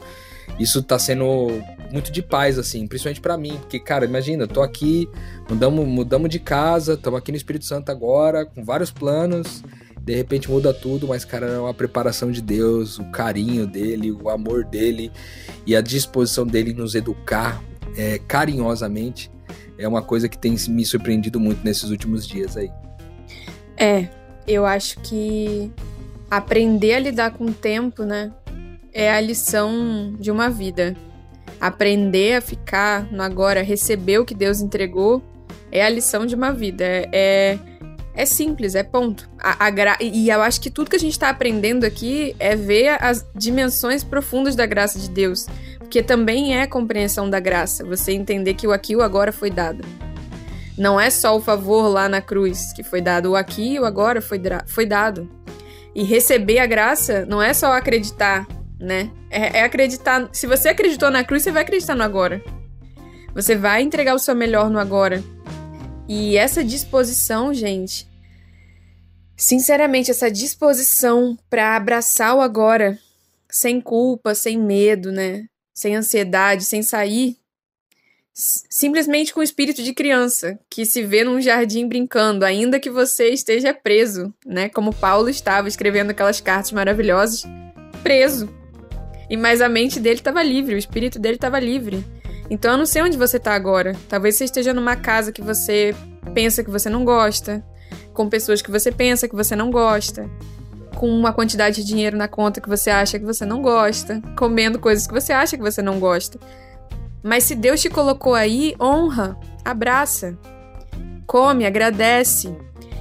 isso 0.56 0.80
tá 0.84 1.00
sendo 1.00 1.48
muito 1.90 2.12
de 2.12 2.22
paz, 2.22 2.56
assim, 2.56 2.86
principalmente 2.86 3.20
para 3.20 3.36
mim, 3.36 3.56
porque, 3.60 3.80
cara, 3.80 4.04
imagina, 4.04 4.46
tô 4.46 4.62
aqui, 4.62 5.08
mudamos, 5.48 5.84
mudamos 5.84 6.30
de 6.30 6.38
casa, 6.38 6.94
estamos 6.94 7.18
aqui 7.18 7.32
no 7.32 7.36
Espírito 7.36 7.64
Santo 7.64 7.90
agora, 7.90 8.46
com 8.46 8.64
vários 8.64 8.92
planos, 8.92 9.64
de 10.02 10.14
repente 10.14 10.50
muda 10.50 10.72
tudo, 10.72 11.08
mas, 11.08 11.24
cara, 11.24 11.46
é 11.46 11.58
uma 11.58 11.74
preparação 11.74 12.30
de 12.30 12.40
Deus, 12.40 12.98
o 12.98 13.04
carinho 13.10 13.66
dele, 13.66 14.10
o 14.10 14.28
amor 14.28 14.64
dele 14.64 15.12
e 15.66 15.76
a 15.76 15.80
disposição 15.80 16.46
dele 16.46 16.72
nos 16.72 16.94
educar 16.94 17.62
é, 17.96 18.18
carinhosamente 18.18 19.30
é 19.78 19.88
uma 19.88 20.02
coisa 20.02 20.28
que 20.28 20.36
tem 20.36 20.54
me 20.68 20.84
surpreendido 20.84 21.40
muito 21.40 21.64
nesses 21.64 21.90
últimos 21.90 22.26
dias 22.26 22.56
aí. 22.56 22.70
É, 23.76 24.08
eu 24.46 24.66
acho 24.66 25.00
que 25.00 25.70
aprender 26.30 26.94
a 26.94 26.98
lidar 26.98 27.30
com 27.32 27.46
o 27.46 27.52
tempo, 27.52 28.04
né, 28.04 28.30
é 28.92 29.12
a 29.12 29.20
lição 29.20 30.14
de 30.18 30.30
uma 30.30 30.50
vida. 30.50 30.96
Aprender 31.60 32.36
a 32.36 32.40
ficar 32.40 33.10
no 33.12 33.22
agora, 33.22 33.62
receber 33.62 34.18
o 34.18 34.24
que 34.24 34.34
Deus 34.34 34.60
entregou, 34.60 35.22
é 35.70 35.84
a 35.84 35.88
lição 35.88 36.26
de 36.26 36.34
uma 36.34 36.52
vida. 36.52 36.84
É, 37.12 37.58
é, 38.20 38.26
simples, 38.26 38.74
é 38.74 38.82
ponto. 38.82 39.30
A, 39.38 39.66
a 39.66 39.70
gra... 39.70 39.96
E 39.98 40.28
eu 40.28 40.42
acho 40.42 40.60
que 40.60 40.68
tudo 40.70 40.90
que 40.90 40.96
a 40.96 41.00
gente 41.00 41.12
está 41.12 41.30
aprendendo 41.30 41.84
aqui 41.84 42.36
é 42.38 42.54
ver 42.54 43.02
as 43.02 43.26
dimensões 43.34 44.04
profundas 44.04 44.54
da 44.54 44.66
graça 44.66 44.98
de 44.98 45.08
Deus. 45.08 45.46
Porque 45.78 46.02
também 46.02 46.58
é 46.58 46.66
compreensão 46.66 47.30
da 47.30 47.40
graça, 47.40 47.82
você 47.82 48.12
entender 48.12 48.54
que 48.54 48.66
o 48.66 48.72
aqui 48.72 48.92
e 48.92 48.96
o 48.96 49.02
agora 49.02 49.32
foi 49.32 49.50
dado. 49.50 49.82
Não 50.76 51.00
é 51.00 51.08
só 51.08 51.34
o 51.34 51.40
favor 51.40 51.88
lá 51.88 52.08
na 52.08 52.20
cruz 52.20 52.72
que 52.74 52.82
foi 52.82 53.00
dado, 53.00 53.30
o 53.30 53.36
aqui 53.36 53.74
e 53.74 53.80
o 53.80 53.86
agora 53.86 54.20
foi, 54.20 54.40
foi 54.66 54.84
dado. 54.84 55.26
E 55.94 56.04
receber 56.04 56.58
a 56.58 56.66
graça 56.66 57.24
não 57.26 57.42
é 57.42 57.54
só 57.54 57.72
acreditar, 57.72 58.46
né? 58.78 59.10
É, 59.30 59.60
é 59.60 59.62
acreditar. 59.62 60.28
Se 60.30 60.46
você 60.46 60.68
acreditou 60.68 61.10
na 61.10 61.24
cruz, 61.24 61.42
você 61.42 61.50
vai 61.50 61.62
acreditar 61.62 61.94
no 61.94 62.04
agora. 62.04 62.42
Você 63.34 63.56
vai 63.56 63.82
entregar 63.82 64.14
o 64.14 64.18
seu 64.18 64.34
melhor 64.34 64.68
no 64.68 64.78
agora. 64.78 65.22
E 66.06 66.36
essa 66.36 66.64
disposição, 66.64 67.54
gente, 67.54 68.09
sinceramente, 69.42 70.10
essa 70.10 70.30
disposição 70.30 71.36
para 71.48 71.74
abraçar 71.76 72.36
o 72.36 72.40
agora, 72.40 72.98
sem 73.50 73.80
culpa, 73.80 74.34
sem 74.34 74.58
medo, 74.58 75.10
né? 75.10 75.46
Sem 75.74 75.96
ansiedade, 75.96 76.64
sem 76.64 76.82
sair 76.82 77.40
simplesmente 78.32 79.34
com 79.34 79.40
o 79.40 79.42
espírito 79.42 79.82
de 79.82 79.92
criança, 79.92 80.58
que 80.70 80.86
se 80.86 81.02
vê 81.02 81.24
num 81.24 81.40
jardim 81.40 81.86
brincando, 81.86 82.44
ainda 82.44 82.80
que 82.80 82.88
você 82.88 83.28
esteja 83.28 83.74
preso, 83.74 84.32
né? 84.46 84.68
Como 84.68 84.94
Paulo 84.94 85.28
estava 85.28 85.68
escrevendo 85.68 86.10
aquelas 86.10 86.40
cartas 86.40 86.72
maravilhosas, 86.72 87.44
preso. 88.02 88.48
E 89.28 89.36
mas 89.36 89.60
a 89.60 89.68
mente 89.68 90.00
dele 90.00 90.20
estava 90.20 90.42
livre, 90.42 90.74
o 90.74 90.78
espírito 90.78 91.18
dele 91.18 91.36
estava 91.36 91.60
livre. 91.60 92.04
Então 92.48 92.72
eu 92.72 92.78
não 92.78 92.86
sei 92.86 93.02
onde 93.02 93.16
você 93.16 93.36
está 93.36 93.54
agora. 93.54 93.94
Talvez 94.08 94.36
você 94.36 94.44
esteja 94.44 94.72
numa 94.72 94.96
casa 94.96 95.32
que 95.32 95.42
você 95.42 95.94
pensa 96.34 96.64
que 96.64 96.70
você 96.70 96.88
não 96.88 97.04
gosta, 97.04 97.64
com 98.20 98.28
pessoas 98.28 98.60
que 98.60 98.70
você 98.70 98.92
pensa 98.92 99.26
que 99.26 99.34
você 99.34 99.56
não 99.56 99.70
gosta, 99.70 100.28
com 100.94 101.08
uma 101.08 101.32
quantidade 101.32 101.76
de 101.76 101.84
dinheiro 101.84 102.18
na 102.18 102.28
conta 102.28 102.60
que 102.60 102.68
você 102.68 102.90
acha 102.90 103.18
que 103.18 103.24
você 103.24 103.46
não 103.46 103.62
gosta, 103.62 104.20
comendo 104.36 104.78
coisas 104.78 105.06
que 105.06 105.14
você 105.14 105.32
acha 105.32 105.56
que 105.56 105.62
você 105.62 105.80
não 105.80 105.98
gosta. 105.98 106.38
Mas 107.22 107.44
se 107.44 107.54
Deus 107.54 107.80
te 107.80 107.88
colocou 107.88 108.34
aí, 108.34 108.74
honra, 108.78 109.38
abraça, 109.64 110.36
come, 111.26 111.64
agradece, 111.64 112.54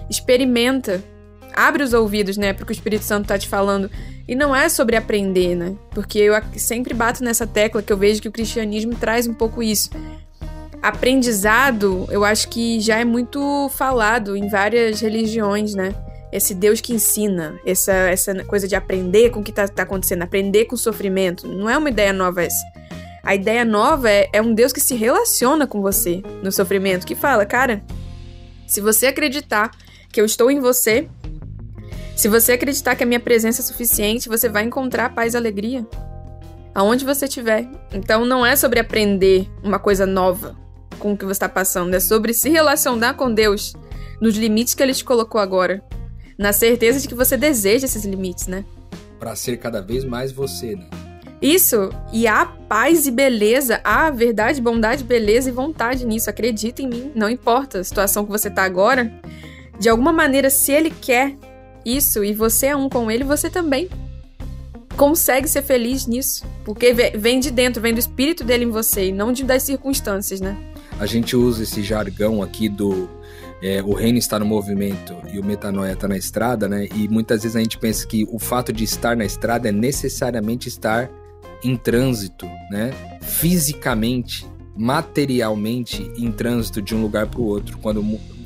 experimenta, 0.10 1.04
abre 1.54 1.84
os 1.84 1.92
ouvidos, 1.92 2.38
né, 2.38 2.54
porque 2.54 2.72
o 2.72 2.74
Espírito 2.74 3.04
Santo 3.04 3.28
tá 3.28 3.38
te 3.38 3.50
falando. 3.50 3.92
E 4.26 4.36
não 4.36 4.56
é 4.56 4.70
sobre 4.70 4.96
aprender, 4.96 5.56
né? 5.56 5.76
Porque 5.90 6.20
eu 6.20 6.34
sempre 6.56 6.94
bato 6.94 7.24
nessa 7.24 7.46
tecla 7.46 7.82
que 7.82 7.92
eu 7.92 7.98
vejo 7.98 8.22
que 8.22 8.30
o 8.30 8.32
cristianismo 8.32 8.96
traz 8.96 9.28
um 9.28 9.34
pouco 9.34 9.62
isso. 9.62 9.90
Aprendizado, 10.82 12.08
eu 12.10 12.24
acho 12.24 12.48
que 12.48 12.80
já 12.80 12.98
é 13.00 13.04
muito 13.04 13.70
falado 13.76 14.36
em 14.38 14.48
várias 14.48 15.02
religiões, 15.02 15.76
né? 15.76 15.94
Esse 16.32 16.56
Deus 16.56 16.80
que 16.80 16.94
ensina, 16.94 17.60
essa, 17.66 17.92
essa 17.92 18.44
coisa 18.46 18.66
de 18.66 18.76
aprender 18.76 19.30
com 19.30 19.42
o 19.42 19.44
que 19.44 19.52
tá, 19.52 19.68
tá 19.68 19.84
acontecendo, 19.84 20.22
aprender 20.22 20.66
com 20.66 20.76
o 20.76 20.78
sofrimento. 20.78 21.48
Não 21.48 21.70
é 21.70 21.78
uma 21.78 21.90
ideia 21.90 22.14
nova 22.14 22.44
essa. 22.44 22.64
A 23.22 23.36
ideia 23.36 23.66
nova 23.66 24.10
é, 24.10 24.30
é 24.32 24.42
um 24.42 24.54
Deus 24.54 24.72
que 24.72 24.80
se 24.80 24.96
relaciona 24.96 25.68
com 25.68 25.82
você 25.82 26.24
no 26.42 26.52
sofrimento, 26.52 27.06
que 27.06 27.16
fala, 27.16 27.46
cara, 27.46 27.84
se 28.66 28.80
você 28.80 29.08
acreditar 29.08 29.72
que 30.14 30.22
eu 30.22 30.26
estou 30.26 30.50
em 30.50 30.62
você, 30.62 31.10
se 32.16 32.30
você 32.30 32.54
acreditar 32.54 32.96
que 32.96 33.04
a 33.04 33.08
minha 33.08 33.20
presença 33.20 33.62
é 33.62 33.66
suficiente, 33.66 34.30
você 34.30 34.48
vai 34.48 34.64
encontrar 34.64 35.14
paz 35.14 35.34
e 35.34 35.38
alegria 35.38 35.86
aonde 36.74 37.04
você 37.04 37.26
estiver. 37.26 37.68
Então 37.92 38.24
não 38.24 38.46
é 38.46 38.56
sobre 38.56 38.80
aprender 38.80 39.50
uma 39.62 39.80
coisa 39.80 40.06
nova 40.06 40.56
com 41.00 41.14
o 41.14 41.18
que 41.18 41.26
você 41.26 41.32
está 41.32 41.50
passando, 41.50 41.94
é 41.96 42.00
sobre 42.00 42.34
se 42.34 42.50
relacionar 42.50 43.16
com 43.16 43.34
Deus 43.34 43.74
nos 44.22 44.36
limites 44.36 44.74
que 44.74 44.84
Ele 44.84 44.94
te 44.94 45.04
colocou 45.04 45.40
agora, 45.40 45.84
na 46.38 46.54
certeza 46.54 47.00
de 47.00 47.08
que 47.08 47.16
você 47.16 47.36
deseja 47.38 47.86
esses 47.86 48.06
limites, 48.06 48.48
né? 48.48 48.64
Para 49.20 49.36
ser 49.36 49.58
cada 49.58 49.82
vez 49.82 50.04
mais 50.04 50.32
você, 50.32 50.76
né? 50.76 50.88
Isso, 51.42 51.90
e 52.12 52.28
há 52.28 52.46
paz 52.46 53.08
e 53.08 53.12
beleza, 53.12 53.80
há 53.84 54.12
verdade, 54.12 54.62
bondade, 54.62 55.06
beleza 55.06 55.50
e 55.50 55.54
vontade 55.54 56.06
nisso. 56.06 56.30
Acredita 56.30 56.82
em 56.82 56.88
mim, 56.88 57.12
não 57.16 57.30
importa 57.30 57.80
a 57.80 57.84
situação 57.84 58.26
que 58.26 58.32
você 58.32 58.50
tá 58.50 58.64
agora. 58.64 59.12
De 59.80 59.88
alguma 59.88 60.12
maneira, 60.12 60.50
se 60.50 60.74
ele 60.74 60.92
quer 60.92 61.36
isso 61.86 62.26
e 62.26 62.34
você 62.34 62.68
é 62.68 62.76
um 62.76 62.90
com 62.90 63.10
ele, 63.10 63.24
você 63.24 63.50
também 63.50 63.90
consegue 64.98 65.48
ser 65.48 65.62
feliz 65.62 66.06
nisso. 66.06 66.46
Porque 66.66 66.94
vem 66.94 67.40
de 67.40 67.52
dentro, 67.52 67.82
vem 67.82 67.94
do 67.94 68.00
espírito 68.00 68.44
dele 68.44 68.66
em 68.66 68.70
você 68.70 69.08
e 69.08 69.12
não 69.14 69.32
de, 69.32 69.46
das 69.46 69.64
circunstâncias, 69.64 70.42
né? 70.42 70.58
A 71.00 71.06
gente 71.06 71.36
usa 71.36 71.64
esse 71.64 71.82
jargão 71.82 72.44
aqui 72.44 72.68
do 72.68 73.10
é, 73.62 73.82
o 73.82 73.94
reino 73.94 74.18
está 74.18 74.40
no 74.40 74.46
movimento 74.46 75.16
e 75.34 75.40
o 75.40 75.44
metanoia 75.44 75.94
está 75.94 76.08
na 76.08 76.18
estrada, 76.18 76.68
né? 76.68 76.88
E 76.96 77.08
muitas 77.10 77.44
vezes 77.44 77.56
a 77.56 77.60
gente 77.60 77.78
pensa 77.78 78.08
que 78.08 78.26
o 78.32 78.40
fato 78.40 78.72
de 78.72 78.84
estar 78.84 79.18
na 79.18 79.26
estrada 79.26 79.68
é 79.68 79.72
necessariamente 79.72 80.70
estar 80.70 81.10
em 81.64 81.76
trânsito, 81.76 82.46
né? 82.72 82.92
Fisicamente, 83.22 84.48
materialmente 84.78 86.10
em 86.18 86.32
trânsito 86.32 86.82
de 86.82 86.96
um 86.96 87.02
lugar 87.02 87.28
para 87.28 87.42
o 87.42 87.46
outro, 87.46 87.78
quando 87.80 88.02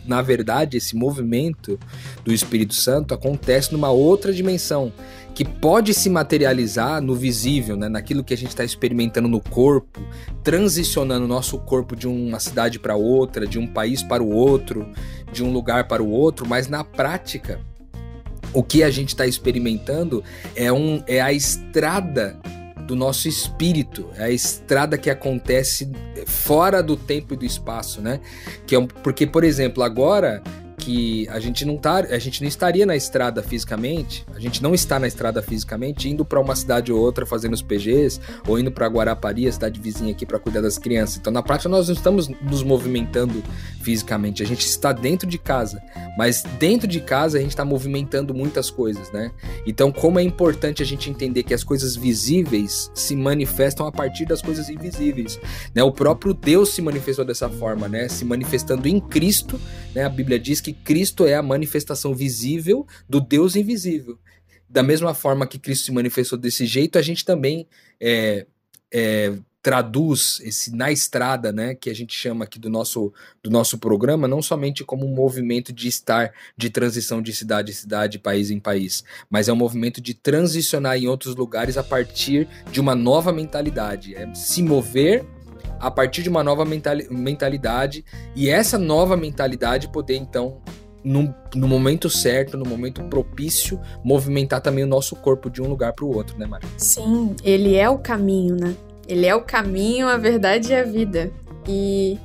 na 0.06 0.22
verdade 0.22 0.78
esse 0.78 0.96
movimento 0.96 1.80
do 2.24 2.34
Espírito 2.34 2.74
Santo 2.74 3.14
acontece 3.14 3.72
numa 3.72 3.90
outra 3.90 4.34
dimensão 4.34 4.92
que 5.34 5.44
pode 5.44 5.94
se 5.94 6.10
materializar 6.10 7.02
no 7.02 7.16
visível, 7.16 7.76
né? 7.76 7.90
naquilo 7.90 8.24
que 8.24 8.34
a 8.34 8.38
gente 8.38 8.50
está 8.50 8.64
experimentando 8.64 9.28
no 9.28 9.40
corpo, 9.40 10.00
transicionando 10.44 11.26
o 11.26 11.28
nosso 11.28 11.58
corpo 11.58 11.96
de 11.96 12.08
uma 12.08 12.40
cidade 12.40 12.78
para 12.78 12.96
outra, 12.96 13.48
de 13.48 13.58
um 13.58 13.66
país 13.66 14.04
para 14.04 14.22
o 14.22 14.30
outro, 14.30 14.88
de 15.32 15.44
um 15.44 15.52
lugar 15.52 15.88
para 15.88 16.04
o 16.04 16.10
outro, 16.10 16.48
mas 16.48 16.68
na 16.68 16.84
prática, 16.84 17.60
o 18.54 18.62
que 18.62 18.84
a 18.84 18.92
gente 18.92 19.10
está 19.10 19.26
experimentando 19.26 20.24
é, 20.56 20.72
um, 20.72 21.04
é 21.08 21.20
a 21.20 21.34
estrada 21.34 22.38
do 22.86 22.96
nosso 22.96 23.28
espírito, 23.28 24.10
é 24.18 24.26
a 24.26 24.30
estrada 24.30 24.98
que 24.98 25.10
acontece 25.10 25.92
fora 26.26 26.82
do 26.84 26.96
tempo 26.96 27.34
e 27.34 27.38
do 27.38 27.46
espaço, 27.46 28.02
né? 28.02 28.20
Que 28.66 28.76
é 28.76 28.80
um, 28.80 28.88
porque, 28.88 29.26
por 29.26 29.44
exemplo, 29.44 29.84
agora 29.84 30.42
que 30.84 31.28
a 31.30 31.40
gente 31.40 31.64
não 31.64 31.78
tá, 31.78 32.00
a 32.00 32.20
gente 32.20 32.42
não 32.42 32.48
estaria 32.48 32.86
na 32.86 32.96
estrada 32.96 33.42
fisicamente, 33.42 34.26
a 34.36 34.40
gente 34.40 34.62
não 34.62 34.74
está 34.74 35.00
na 35.00 35.08
estrada 35.08 35.42
fisicamente 35.42 36.10
indo 36.10 36.26
para 36.26 36.42
uma 36.42 36.56
cidade 36.56 36.92
ou 36.92 37.00
outra 37.00 37.26
fazendo 37.26 37.54
os 37.54 37.62
PGs 37.62 38.20
ou 38.46 38.60
indo 38.60 38.70
para 38.70 38.88
Guarapari, 38.88 39.48
a 39.48 39.52
cidade 39.52 39.80
vizinha 39.80 40.12
aqui 40.12 40.26
para 40.26 40.38
cuidar 40.38 40.60
das 40.60 40.78
crianças. 40.78 41.18
Então, 41.18 41.32
na 41.32 41.42
prática 41.42 41.70
nós 41.70 41.88
não 41.88 41.96
estamos 41.96 42.28
nos 42.28 42.64
movimentando 42.64 43.42
fisicamente, 43.82 44.44
a 44.44 44.46
gente 44.46 44.66
está 44.66 44.92
dentro 44.92 45.28
de 45.28 45.38
casa, 45.38 45.82
mas 46.18 46.44
dentro 46.60 46.88
de 46.88 47.00
casa 47.00 47.38
a 47.38 47.42
gente 47.42 47.52
está 47.52 47.64
movimentando 47.64 48.34
muitas 48.34 48.70
coisas, 48.70 49.10
né? 49.12 49.32
Então, 49.66 49.92
como 49.92 50.20
é 50.20 50.24
importante 50.24 50.84
a 50.84 50.86
gente 50.86 51.10
entender 51.10 51.44
que 51.44 51.54
as 51.54 51.64
coisas 51.64 51.96
visíveis 51.96 52.92
se 52.94 53.16
manifestam 53.16 53.88
a 53.88 53.92
partir 53.92 54.26
das 54.26 54.42
coisas 54.42 54.70
invisíveis, 54.70 55.40
né? 55.74 55.82
O 55.82 55.92
próprio 55.92 56.34
Deus 56.34 56.70
se 56.74 56.82
manifestou 56.82 57.24
dessa 57.24 57.50
forma, 57.50 57.88
né? 57.88 58.10
Se 58.10 58.26
manifestando 58.26 58.88
em 58.88 59.00
Cristo, 59.00 59.60
né? 59.96 60.04
A 60.04 60.10
Bíblia 60.10 60.40
diz 60.40 60.60
que 60.60 60.73
Cristo 60.74 61.26
é 61.26 61.36
a 61.36 61.44
manifestação 61.44 62.14
visível 62.14 62.86
do 63.08 63.22
Deus 63.22 63.56
invisível. 63.56 64.18
Da 64.70 64.82
mesma 64.82 65.14
forma 65.14 65.46
que 65.46 65.60
Cristo 65.60 65.86
se 65.86 65.92
manifestou 65.92 66.38
desse 66.38 66.66
jeito, 66.66 66.98
a 66.98 67.02
gente 67.02 67.24
também 67.24 67.68
é, 68.00 68.46
é, 68.92 69.34
traduz 69.64 70.42
esse 70.44 70.76
na 70.76 70.92
estrada, 70.92 71.54
né, 71.54 71.74
que 71.74 71.90
a 71.90 71.96
gente 71.96 72.14
chama 72.14 72.44
aqui 72.44 72.60
do 72.60 72.70
nosso, 72.70 73.14
do 73.42 73.50
nosso 73.50 73.78
programa, 73.78 74.28
não 74.28 74.42
somente 74.42 74.84
como 74.84 75.06
um 75.06 75.16
movimento 75.16 75.72
de 75.72 75.88
estar 75.88 76.34
de 76.58 76.70
transição 76.70 77.22
de 77.22 77.34
cidade 77.34 77.72
em 77.72 77.74
cidade, 77.74 78.20
país 78.20 78.52
em 78.52 78.60
país, 78.60 79.06
mas 79.30 79.48
é 79.48 79.54
um 79.54 79.56
movimento 79.56 80.02
de 80.02 80.14
transicionar 80.14 80.98
em 80.98 81.08
outros 81.08 81.34
lugares 81.36 81.78
a 81.78 81.84
partir 81.84 82.46
de 82.70 82.82
uma 82.82 82.94
nova 82.94 83.32
mentalidade, 83.32 84.14
é 84.16 84.36
se 84.36 84.62
mover 84.62 85.26
a 85.80 85.92
partir 85.92 86.24
de 86.24 86.30
uma 86.30 86.44
nova 86.44 86.66
mentalidade 87.10 88.06
e 88.36 88.50
essa 88.50 88.78
nova 88.78 89.18
mentalidade 89.18 89.90
poder 89.90 90.16
então 90.16 90.62
no, 91.04 91.34
no, 91.54 91.68
momento 91.68 92.10
certo, 92.10 92.58
no 92.58 92.66
momento 92.66 93.04
propício, 93.04 93.80
movimentar 94.04 94.62
também 94.62 94.84
o 94.84 94.88
nosso 94.88 95.16
corpo 95.16 95.50
de 95.50 95.62
um 95.62 95.68
lugar 95.68 95.94
para 95.94 96.06
o 96.06 96.16
outro, 96.16 96.38
né, 96.38 96.46
Maria? 96.46 96.70
Sim, 96.78 97.36
ele 97.44 97.76
é 97.76 97.90
o 97.90 97.98
caminho, 97.98 98.56
né? 98.56 98.74
Ele 99.08 99.26
é 99.26 99.36
o 99.36 99.42
caminho, 99.42 100.08
a 100.08 100.16
verdade 100.16 100.72
e 100.72 100.76
a 100.76 100.84
vida. 100.84 101.30
E 101.68 102.18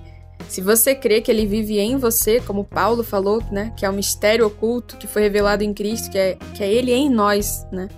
se 0.49 0.61
você 0.61 0.95
crê 0.95 1.21
que 1.21 1.31
ele 1.31 1.45
vive 1.45 1.79
em 1.79 1.97
você, 1.97 2.41
como 2.41 2.65
Paulo 2.65 3.03
falou, 3.03 3.43
né, 3.51 3.73
que 3.77 3.85
é 3.85 3.89
o 3.89 3.93
um 3.93 3.97
mistério 3.97 4.47
oculto 4.47 4.97
que 4.97 5.07
foi 5.07 5.23
revelado 5.23 5.65
em 5.65 5.75
Cristo, 5.75 6.11
que 6.11 6.19
é, 6.19 6.39
que 6.55 6.63
é 6.63 6.73
ele 6.73 6.93
em 6.93 7.11
nós, 7.11 7.67
né? 7.73 7.89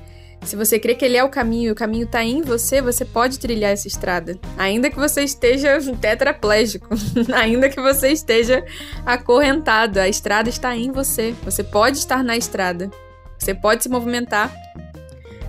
Se 0.44 0.57
você 0.57 0.79
crê 0.79 0.94
que 0.94 1.05
ele 1.05 1.16
é 1.16 1.22
o 1.22 1.29
caminho 1.29 1.68
e 1.68 1.72
o 1.72 1.74
caminho 1.74 2.05
está 2.05 2.24
em 2.24 2.42
você, 2.42 2.81
você 2.81 3.05
pode 3.05 3.38
trilhar 3.38 3.70
essa 3.70 3.87
estrada. 3.87 4.38
Ainda 4.57 4.90
que 4.90 4.96
você 4.96 5.22
esteja 5.22 5.79
tetraplégico, 6.00 6.88
ainda 7.33 7.68
que 7.68 7.81
você 7.81 8.09
esteja 8.09 8.64
acorrentado, 9.05 10.00
a 10.00 10.09
estrada 10.09 10.48
está 10.48 10.74
em 10.76 10.90
você. 10.90 11.35
Você 11.44 11.62
pode 11.62 11.98
estar 11.98 12.24
na 12.24 12.37
estrada. 12.37 12.90
Você 13.38 13.55
pode 13.55 13.83
se 13.83 13.88
movimentar 13.88 14.53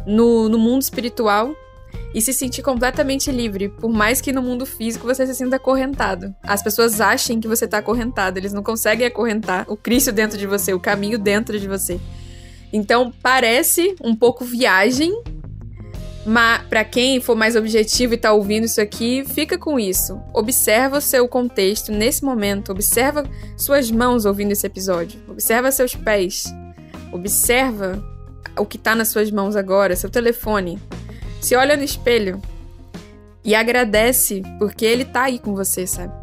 no, 0.05 0.49
no 0.49 0.57
mundo 0.57 0.81
espiritual 0.81 1.55
e 2.13 2.21
se 2.21 2.33
sentir 2.33 2.61
completamente 2.61 3.31
livre, 3.31 3.69
por 3.69 3.89
mais 3.89 4.19
que 4.19 4.33
no 4.33 4.41
mundo 4.41 4.65
físico 4.65 5.07
você 5.07 5.25
se 5.25 5.35
sinta 5.35 5.55
acorrentado. 5.55 6.35
As 6.43 6.61
pessoas 6.61 6.99
achem 6.99 7.39
que 7.39 7.47
você 7.47 7.65
está 7.65 7.77
acorrentado, 7.77 8.37
eles 8.37 8.53
não 8.53 8.63
conseguem 8.63 9.07
acorrentar 9.07 9.65
o 9.67 9.77
Cristo 9.77 10.11
dentro 10.11 10.37
de 10.37 10.45
você, 10.45 10.73
o 10.73 10.79
caminho 10.79 11.17
dentro 11.17 11.57
de 11.59 11.67
você. 11.67 11.99
Então 12.73 13.11
parece 13.21 13.95
um 14.01 14.15
pouco 14.15 14.45
viagem, 14.45 15.21
mas 16.25 16.61
para 16.63 16.83
quem 16.83 17.19
for 17.19 17.35
mais 17.35 17.55
objetivo 17.55 18.13
e 18.13 18.17
tá 18.17 18.31
ouvindo 18.31 18.65
isso 18.65 18.79
aqui, 18.79 19.25
fica 19.25 19.57
com 19.57 19.79
isso. 19.79 20.21
Observa 20.33 20.97
o 20.97 21.01
seu 21.01 21.27
contexto 21.27 21.91
nesse 21.91 22.23
momento, 22.23 22.71
observa 22.71 23.23
suas 23.57 23.91
mãos 23.91 24.25
ouvindo 24.25 24.51
esse 24.51 24.65
episódio, 24.65 25.19
observa 25.27 25.71
seus 25.71 25.95
pés, 25.95 26.45
observa 27.11 28.03
o 28.57 28.65
que 28.65 28.77
tá 28.77 28.95
nas 28.95 29.09
suas 29.09 29.31
mãos 29.31 29.55
agora, 29.55 29.95
seu 29.95 30.09
telefone. 30.09 30.79
Se 31.39 31.55
olha 31.55 31.75
no 31.75 31.83
espelho 31.83 32.41
e 33.43 33.55
agradece 33.55 34.43
porque 34.59 34.85
ele 34.85 35.05
tá 35.05 35.23
aí 35.23 35.39
com 35.39 35.55
você, 35.55 35.87
sabe? 35.87 36.13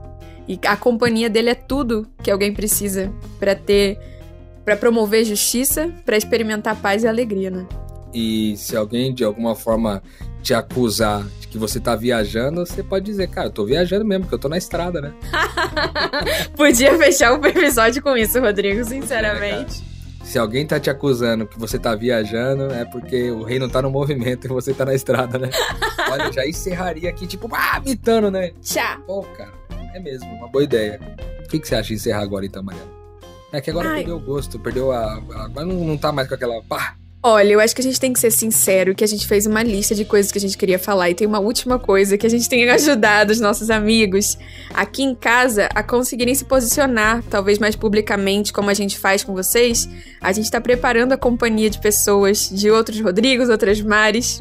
E 0.46 0.58
a 0.64 0.76
companhia 0.76 1.28
dele 1.28 1.50
é 1.50 1.54
tudo 1.54 2.08
que 2.22 2.30
alguém 2.30 2.54
precisa 2.54 3.12
para 3.38 3.54
ter 3.54 3.98
para 4.68 4.76
promover 4.76 5.24
justiça, 5.24 5.90
para 6.04 6.14
experimentar 6.14 6.76
paz 6.76 7.02
e 7.02 7.08
alegria, 7.08 7.50
né? 7.50 7.66
E 8.12 8.54
se 8.58 8.76
alguém 8.76 9.14
de 9.14 9.24
alguma 9.24 9.56
forma 9.56 10.02
te 10.42 10.52
acusar 10.52 11.24
de 11.40 11.48
que 11.48 11.56
você 11.56 11.80
tá 11.80 11.96
viajando, 11.96 12.66
você 12.66 12.82
pode 12.82 13.06
dizer, 13.06 13.30
cara, 13.30 13.46
eu 13.46 13.50
tô 13.50 13.64
viajando 13.64 14.04
mesmo, 14.04 14.24
porque 14.24 14.34
eu 14.34 14.38
tô 14.38 14.46
na 14.46 14.58
estrada, 14.58 15.00
né? 15.00 15.14
Podia 16.54 16.98
fechar 16.98 17.32
o 17.32 17.46
episódio 17.46 18.02
com 18.02 18.14
isso, 18.14 18.38
Rodrigo, 18.40 18.84
sinceramente. 18.84 19.82
É, 20.20 20.24
se 20.26 20.38
alguém 20.38 20.66
tá 20.66 20.78
te 20.78 20.90
acusando 20.90 21.46
que 21.46 21.58
você 21.58 21.78
tá 21.78 21.94
viajando, 21.94 22.70
é 22.70 22.84
porque 22.84 23.30
o 23.30 23.44
reino 23.44 23.70
tá 23.70 23.80
no 23.80 23.90
movimento 23.90 24.44
e 24.46 24.48
você 24.48 24.74
tá 24.74 24.84
na 24.84 24.92
estrada, 24.92 25.38
né? 25.38 25.48
Olha, 26.12 26.30
já 26.30 26.46
encerraria 26.46 27.08
aqui, 27.08 27.26
tipo, 27.26 27.48
ah, 27.54 27.80
mitando, 27.80 28.30
né? 28.30 28.50
Tchau. 28.60 29.00
Pô, 29.06 29.22
cara, 29.34 29.52
é 29.94 29.98
mesmo, 29.98 30.30
uma 30.34 30.48
boa 30.48 30.62
ideia. 30.62 31.00
O 31.42 31.48
que, 31.48 31.58
que 31.58 31.66
você 31.66 31.74
acha 31.74 31.88
de 31.88 31.94
encerrar 31.94 32.20
agora 32.20 32.44
então, 32.44 32.62
Mariana? 32.62 32.97
É 33.52 33.60
que 33.60 33.70
agora 33.70 33.90
Ai. 33.90 33.96
perdeu 33.96 34.16
o 34.16 34.20
gosto, 34.20 34.58
perdeu 34.58 34.92
a. 34.92 35.14
Agora 35.14 35.66
não, 35.66 35.76
não 35.84 35.96
tá 35.96 36.12
mais 36.12 36.28
com 36.28 36.34
aquela. 36.34 36.62
Pá! 36.62 36.96
Olha, 37.20 37.52
eu 37.52 37.58
acho 37.58 37.74
que 37.74 37.80
a 37.80 37.84
gente 37.84 37.98
tem 37.98 38.12
que 38.12 38.20
ser 38.20 38.30
sincero 38.30 38.94
que 38.94 39.02
a 39.02 39.06
gente 39.06 39.26
fez 39.26 39.44
uma 39.44 39.60
lista 39.60 39.92
de 39.92 40.04
coisas 40.04 40.30
que 40.30 40.38
a 40.38 40.40
gente 40.40 40.56
queria 40.56 40.78
falar 40.78 41.10
e 41.10 41.14
tem 41.14 41.26
uma 41.26 41.40
última 41.40 41.76
coisa 41.76 42.16
que 42.16 42.24
a 42.24 42.30
gente 42.30 42.48
tem 42.48 42.68
ajudado 42.70 43.32
os 43.32 43.40
nossos 43.40 43.70
amigos 43.70 44.38
aqui 44.72 45.02
em 45.02 45.16
casa 45.16 45.68
a 45.74 45.82
conseguirem 45.82 46.32
se 46.34 46.44
posicionar, 46.44 47.24
talvez 47.28 47.58
mais 47.58 47.74
publicamente, 47.74 48.52
como 48.52 48.70
a 48.70 48.74
gente 48.74 48.96
faz 48.96 49.24
com 49.24 49.34
vocês. 49.34 49.88
A 50.20 50.30
gente 50.30 50.48
tá 50.48 50.60
preparando 50.60 51.12
a 51.12 51.16
companhia 51.16 51.68
de 51.68 51.80
pessoas, 51.80 52.48
de 52.50 52.70
outros 52.70 53.00
Rodrigos, 53.00 53.48
outras 53.48 53.80
Mares, 53.80 54.40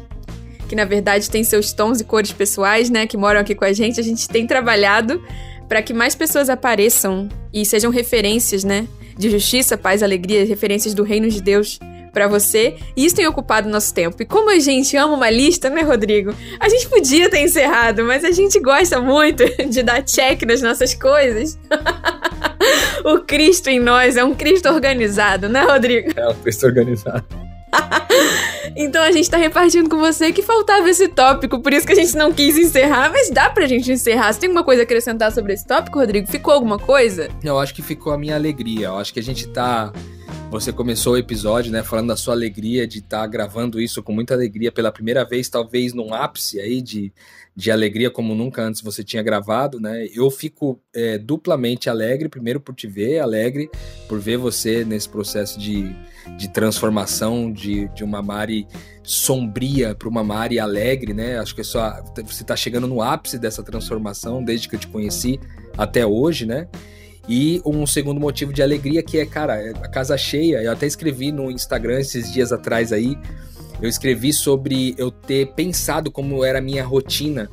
que 0.68 0.76
na 0.76 0.84
verdade 0.84 1.28
têm 1.28 1.42
seus 1.42 1.72
tons 1.72 2.00
e 2.00 2.04
cores 2.04 2.30
pessoais, 2.30 2.90
né, 2.90 3.08
que 3.08 3.16
moram 3.16 3.40
aqui 3.40 3.56
com 3.56 3.64
a 3.64 3.72
gente. 3.72 3.98
A 3.98 4.04
gente 4.04 4.28
tem 4.28 4.46
trabalhado 4.46 5.20
para 5.68 5.82
que 5.82 5.92
mais 5.92 6.14
pessoas 6.14 6.48
apareçam 6.48 7.28
e 7.52 7.64
sejam 7.64 7.90
referências, 7.90 8.64
né? 8.64 8.88
De 9.16 9.30
justiça, 9.30 9.76
paz, 9.76 10.02
alegria, 10.02 10.44
referências 10.44 10.94
do 10.94 11.02
reino 11.02 11.28
de 11.28 11.42
Deus 11.42 11.78
para 12.12 12.26
você. 12.26 12.76
E 12.96 13.04
isso 13.04 13.16
tem 13.16 13.26
ocupado 13.26 13.68
nosso 13.68 13.92
tempo. 13.92 14.22
E 14.22 14.26
como 14.26 14.50
a 14.50 14.58
gente 14.58 14.96
ama 14.96 15.14
uma 15.14 15.30
lista, 15.30 15.68
né, 15.68 15.82
Rodrigo? 15.82 16.34
A 16.58 16.68
gente 16.68 16.88
podia 16.88 17.28
ter 17.30 17.40
encerrado, 17.40 18.04
mas 18.04 18.24
a 18.24 18.30
gente 18.30 18.58
gosta 18.60 19.00
muito 19.00 19.44
de 19.68 19.82
dar 19.82 20.02
check 20.02 20.42
nas 20.42 20.62
nossas 20.62 20.94
coisas. 20.94 21.58
o 23.04 23.20
Cristo 23.20 23.68
em 23.68 23.78
nós 23.78 24.16
é 24.16 24.24
um 24.24 24.34
Cristo 24.34 24.68
organizado, 24.68 25.48
né, 25.48 25.62
Rodrigo? 25.62 26.12
É, 26.16 26.28
um 26.28 26.34
Cristo 26.34 26.66
organizado. 26.66 27.47
então 28.76 29.02
a 29.02 29.12
gente 29.12 29.28
tá 29.28 29.36
repartindo 29.36 29.88
com 29.88 29.98
você 29.98 30.32
que 30.32 30.42
faltava 30.42 30.88
esse 30.88 31.08
tópico, 31.08 31.60
por 31.60 31.72
isso 31.72 31.86
que 31.86 31.92
a 31.92 31.96
gente 31.96 32.16
não 32.16 32.32
quis 32.32 32.56
encerrar, 32.56 33.10
mas 33.10 33.30
dá 33.30 33.50
pra 33.50 33.66
gente 33.66 33.90
encerrar. 33.90 34.32
Você 34.32 34.40
tem 34.40 34.48
alguma 34.48 34.64
coisa 34.64 34.82
a 34.82 34.84
acrescentar 34.84 35.32
sobre 35.32 35.52
esse 35.52 35.66
tópico, 35.66 35.98
Rodrigo? 35.98 36.26
Ficou 36.26 36.54
alguma 36.54 36.78
coisa? 36.78 37.28
Eu 37.42 37.58
acho 37.58 37.74
que 37.74 37.82
ficou 37.82 38.12
a 38.12 38.18
minha 38.18 38.34
alegria. 38.34 38.86
Eu 38.86 38.98
acho 38.98 39.12
que 39.12 39.20
a 39.20 39.22
gente 39.22 39.46
tá. 39.48 39.92
Você 40.50 40.72
começou 40.72 41.12
o 41.12 41.18
episódio, 41.18 41.70
né, 41.70 41.82
falando 41.82 42.08
da 42.08 42.16
sua 42.16 42.32
alegria 42.32 42.86
de 42.86 43.00
estar 43.00 43.20
tá 43.20 43.26
gravando 43.26 43.78
isso 43.78 44.02
com 44.02 44.12
muita 44.12 44.32
alegria 44.32 44.72
pela 44.72 44.90
primeira 44.90 45.22
vez, 45.22 45.50
talvez 45.50 45.92
num 45.92 46.14
ápice 46.14 46.58
aí 46.58 46.80
de, 46.80 47.12
de 47.54 47.70
alegria 47.70 48.10
como 48.10 48.34
nunca 48.34 48.62
antes 48.62 48.80
você 48.80 49.04
tinha 49.04 49.22
gravado, 49.22 49.78
né? 49.78 50.06
Eu 50.14 50.30
fico 50.30 50.80
é, 50.94 51.18
duplamente 51.18 51.90
alegre, 51.90 52.30
primeiro 52.30 52.60
por 52.60 52.74
te 52.74 52.86
ver, 52.86 53.18
alegre 53.18 53.70
por 54.08 54.18
ver 54.18 54.38
você 54.38 54.86
nesse 54.86 55.06
processo 55.06 55.58
de, 55.58 55.94
de 56.36 56.48
transformação 56.48 57.52
de, 57.52 57.88
de 57.88 58.04
uma 58.04 58.22
Mari 58.22 58.66
sombria 59.02 59.94
para 59.94 60.08
uma 60.08 60.22
Mari 60.22 60.58
alegre, 60.58 61.14
né? 61.14 61.38
Acho 61.38 61.54
que 61.54 61.60
é 61.62 61.64
só, 61.64 62.02
você 62.14 62.42
está 62.42 62.54
chegando 62.54 62.86
no 62.86 63.00
ápice 63.00 63.38
dessa 63.38 63.62
transformação 63.62 64.42
desde 64.42 64.68
que 64.68 64.76
eu 64.76 64.80
te 64.80 64.86
conheci 64.86 65.40
até 65.76 66.06
hoje, 66.06 66.46
né? 66.46 66.68
E 67.28 67.60
um 67.64 67.86
segundo 67.86 68.18
motivo 68.18 68.52
de 68.52 68.62
alegria 68.62 69.02
que 69.02 69.18
é, 69.18 69.26
cara, 69.26 69.56
é 69.56 69.70
a 69.70 69.88
casa 69.88 70.16
cheia. 70.16 70.62
Eu 70.62 70.72
até 70.72 70.86
escrevi 70.86 71.30
no 71.30 71.50
Instagram 71.50 72.00
esses 72.00 72.32
dias 72.32 72.52
atrás 72.52 72.92
aí, 72.92 73.18
eu 73.80 73.88
escrevi 73.88 74.32
sobre 74.32 74.94
eu 74.98 75.10
ter 75.10 75.52
pensado 75.54 76.10
como 76.10 76.44
era 76.44 76.58
a 76.58 76.62
minha 76.62 76.84
rotina 76.84 77.48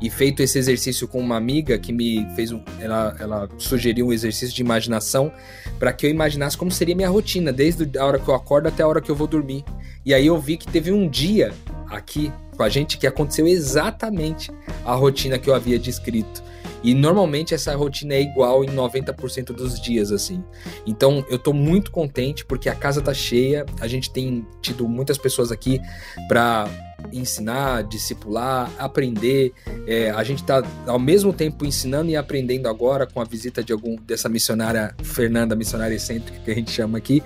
e 0.00 0.08
feito 0.08 0.42
esse 0.42 0.58
exercício 0.58 1.06
com 1.06 1.20
uma 1.20 1.36
amiga 1.36 1.78
que 1.78 1.92
me 1.92 2.26
fez 2.34 2.52
um, 2.52 2.62
ela, 2.78 3.16
ela 3.18 3.48
sugeriu 3.58 4.08
um 4.08 4.12
exercício 4.12 4.54
de 4.54 4.62
imaginação 4.62 5.32
para 5.78 5.92
que 5.92 6.06
eu 6.06 6.10
imaginasse 6.10 6.56
como 6.56 6.70
seria 6.70 6.94
minha 6.94 7.08
rotina 7.08 7.52
desde 7.52 7.98
a 7.98 8.04
hora 8.04 8.18
que 8.18 8.28
eu 8.28 8.34
acordo 8.34 8.68
até 8.68 8.82
a 8.82 8.88
hora 8.88 9.00
que 9.00 9.10
eu 9.10 9.16
vou 9.16 9.26
dormir. 9.26 9.64
E 10.04 10.14
aí 10.14 10.26
eu 10.26 10.38
vi 10.38 10.56
que 10.56 10.66
teve 10.66 10.90
um 10.90 11.08
dia 11.08 11.52
aqui 11.88 12.32
com 12.56 12.62
a 12.62 12.68
gente 12.68 12.98
que 12.98 13.06
aconteceu 13.06 13.46
exatamente 13.46 14.50
a 14.84 14.94
rotina 14.94 15.38
que 15.38 15.48
eu 15.48 15.54
havia 15.54 15.78
descrito. 15.78 16.42
E 16.82 16.94
normalmente 16.94 17.54
essa 17.54 17.74
rotina 17.74 18.14
é 18.14 18.22
igual 18.22 18.64
em 18.64 18.68
90% 18.68 19.46
dos 19.46 19.80
dias, 19.80 20.10
assim. 20.10 20.42
Então 20.86 21.24
eu 21.28 21.38
tô 21.38 21.52
muito 21.52 21.90
contente 21.90 22.44
porque 22.44 22.68
a 22.68 22.74
casa 22.74 23.02
tá 23.02 23.12
cheia, 23.12 23.66
a 23.80 23.86
gente 23.86 24.10
tem 24.10 24.46
tido 24.62 24.88
muitas 24.88 25.18
pessoas 25.18 25.52
aqui 25.52 25.80
para 26.26 26.68
ensinar, 27.12 27.82
discipular, 27.84 28.70
aprender. 28.78 29.52
É, 29.86 30.10
a 30.10 30.22
gente 30.22 30.42
está 30.42 30.62
ao 30.86 30.98
mesmo 30.98 31.32
tempo 31.32 31.64
ensinando 31.64 32.10
e 32.10 32.16
aprendendo 32.16 32.68
agora 32.68 33.06
com 33.06 33.20
a 33.20 33.24
visita 33.24 33.62
de 33.62 33.72
algum 33.72 33.96
dessa 33.96 34.28
missionária 34.28 34.94
Fernanda, 35.02 35.54
missionária 35.56 35.94
excêntrica 35.94 36.38
que 36.40 36.50
a 36.50 36.54
gente 36.54 36.70
chama 36.70 36.98
aqui, 36.98 37.22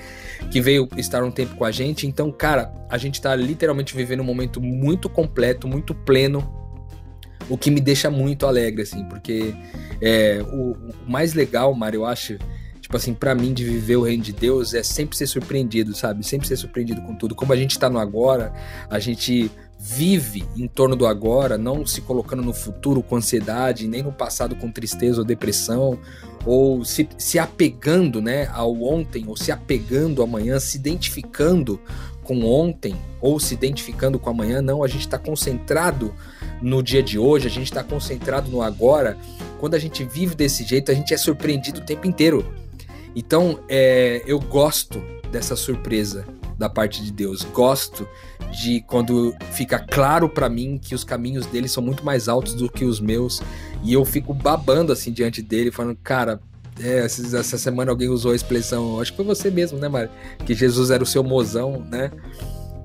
que 0.50 0.60
veio 0.60 0.88
estar 0.96 1.22
um 1.22 1.30
tempo 1.30 1.54
com 1.56 1.64
a 1.64 1.70
gente. 1.70 2.06
Então, 2.06 2.30
cara, 2.30 2.72
a 2.88 2.98
gente 2.98 3.14
está 3.14 3.34
literalmente 3.34 3.96
vivendo 3.96 4.20
um 4.20 4.24
momento 4.24 4.60
muito 4.60 5.08
completo, 5.08 5.68
muito 5.68 5.94
pleno 5.94 6.63
o 7.48 7.58
que 7.58 7.70
me 7.70 7.80
deixa 7.80 8.10
muito 8.10 8.46
alegre, 8.46 8.82
assim, 8.82 9.04
porque 9.04 9.54
é, 10.00 10.42
o, 10.52 10.72
o, 10.72 10.94
mais 11.06 11.34
legal, 11.34 11.74
Mário, 11.74 11.98
eu 11.98 12.06
acho, 12.06 12.38
tipo 12.80 12.96
assim, 12.96 13.14
para 13.14 13.34
mim 13.34 13.52
de 13.52 13.64
viver 13.64 13.96
o 13.96 14.02
reino 14.02 14.22
de 14.22 14.32
Deus 14.32 14.74
é 14.74 14.82
sempre 14.82 15.16
ser 15.16 15.26
surpreendido, 15.26 15.94
sabe? 15.94 16.24
Sempre 16.26 16.48
ser 16.48 16.56
surpreendido 16.56 17.02
com 17.02 17.14
tudo. 17.14 17.34
Como 17.34 17.52
a 17.52 17.56
gente 17.56 17.78
tá 17.78 17.90
no 17.90 17.98
agora, 17.98 18.52
a 18.88 18.98
gente 18.98 19.50
vive 19.78 20.44
em 20.56 20.66
torno 20.66 20.96
do 20.96 21.06
agora, 21.06 21.58
não 21.58 21.84
se 21.84 22.00
colocando 22.00 22.42
no 22.42 22.54
futuro 22.54 23.02
com 23.02 23.16
ansiedade, 23.16 23.86
nem 23.86 24.02
no 24.02 24.12
passado 24.12 24.56
com 24.56 24.70
tristeza 24.70 25.20
ou 25.20 25.26
depressão, 25.26 25.98
ou 26.46 26.84
se, 26.84 27.06
se 27.18 27.38
apegando 27.38 28.22
né, 28.22 28.46
ao 28.52 28.82
ontem, 28.82 29.24
ou 29.26 29.36
se 29.36 29.52
apegando 29.52 30.22
ao 30.22 30.28
amanhã, 30.28 30.58
se 30.58 30.78
identificando 30.78 31.78
com 32.24 32.44
ontem, 32.44 32.96
ou 33.20 33.38
se 33.38 33.54
identificando 33.54 34.18
com 34.18 34.30
amanhã, 34.30 34.60
não, 34.60 34.82
a 34.82 34.88
gente 34.88 35.02
está 35.02 35.18
concentrado 35.18 36.12
no 36.60 36.82
dia 36.82 37.02
de 37.02 37.18
hoje, 37.18 37.46
a 37.46 37.50
gente 37.50 37.66
está 37.66 37.84
concentrado 37.84 38.50
no 38.50 38.62
agora. 38.62 39.16
Quando 39.60 39.74
a 39.74 39.78
gente 39.78 40.02
vive 40.02 40.34
desse 40.34 40.64
jeito, 40.64 40.90
a 40.90 40.94
gente 40.94 41.14
é 41.14 41.16
surpreendido 41.16 41.80
o 41.80 41.84
tempo 41.84 42.06
inteiro. 42.06 42.52
Então, 43.14 43.60
é, 43.68 44.22
eu 44.26 44.40
gosto 44.40 45.00
dessa 45.30 45.54
surpresa 45.54 46.24
da 46.58 46.68
parte 46.68 47.02
de 47.02 47.12
Deus. 47.12 47.42
Gosto 47.44 48.08
de 48.50 48.80
quando 48.82 49.34
fica 49.52 49.78
claro 49.78 50.28
para 50.28 50.48
mim 50.48 50.78
que 50.78 50.94
os 50.94 51.04
caminhos 51.04 51.46
dele 51.46 51.68
são 51.68 51.82
muito 51.82 52.04
mais 52.04 52.28
altos 52.28 52.54
do 52.54 52.70
que 52.70 52.84
os 52.84 53.00
meus 53.00 53.42
e 53.82 53.92
eu 53.92 54.04
fico 54.04 54.32
babando 54.32 54.92
assim 54.92 55.12
diante 55.12 55.42
dele, 55.42 55.70
falando, 55.70 55.98
cara, 56.02 56.40
É, 56.80 56.98
essa 56.98 57.56
semana 57.56 57.92
alguém 57.92 58.08
usou 58.08 58.32
a 58.32 58.36
expressão, 58.36 59.00
acho 59.00 59.12
que 59.12 59.16
foi 59.16 59.24
você 59.24 59.50
mesmo, 59.50 59.78
né, 59.78 59.88
Mari? 59.88 60.10
Que 60.44 60.54
Jesus 60.54 60.90
era 60.90 61.02
o 61.02 61.06
seu 61.06 61.22
mozão, 61.22 61.86
né? 61.90 62.10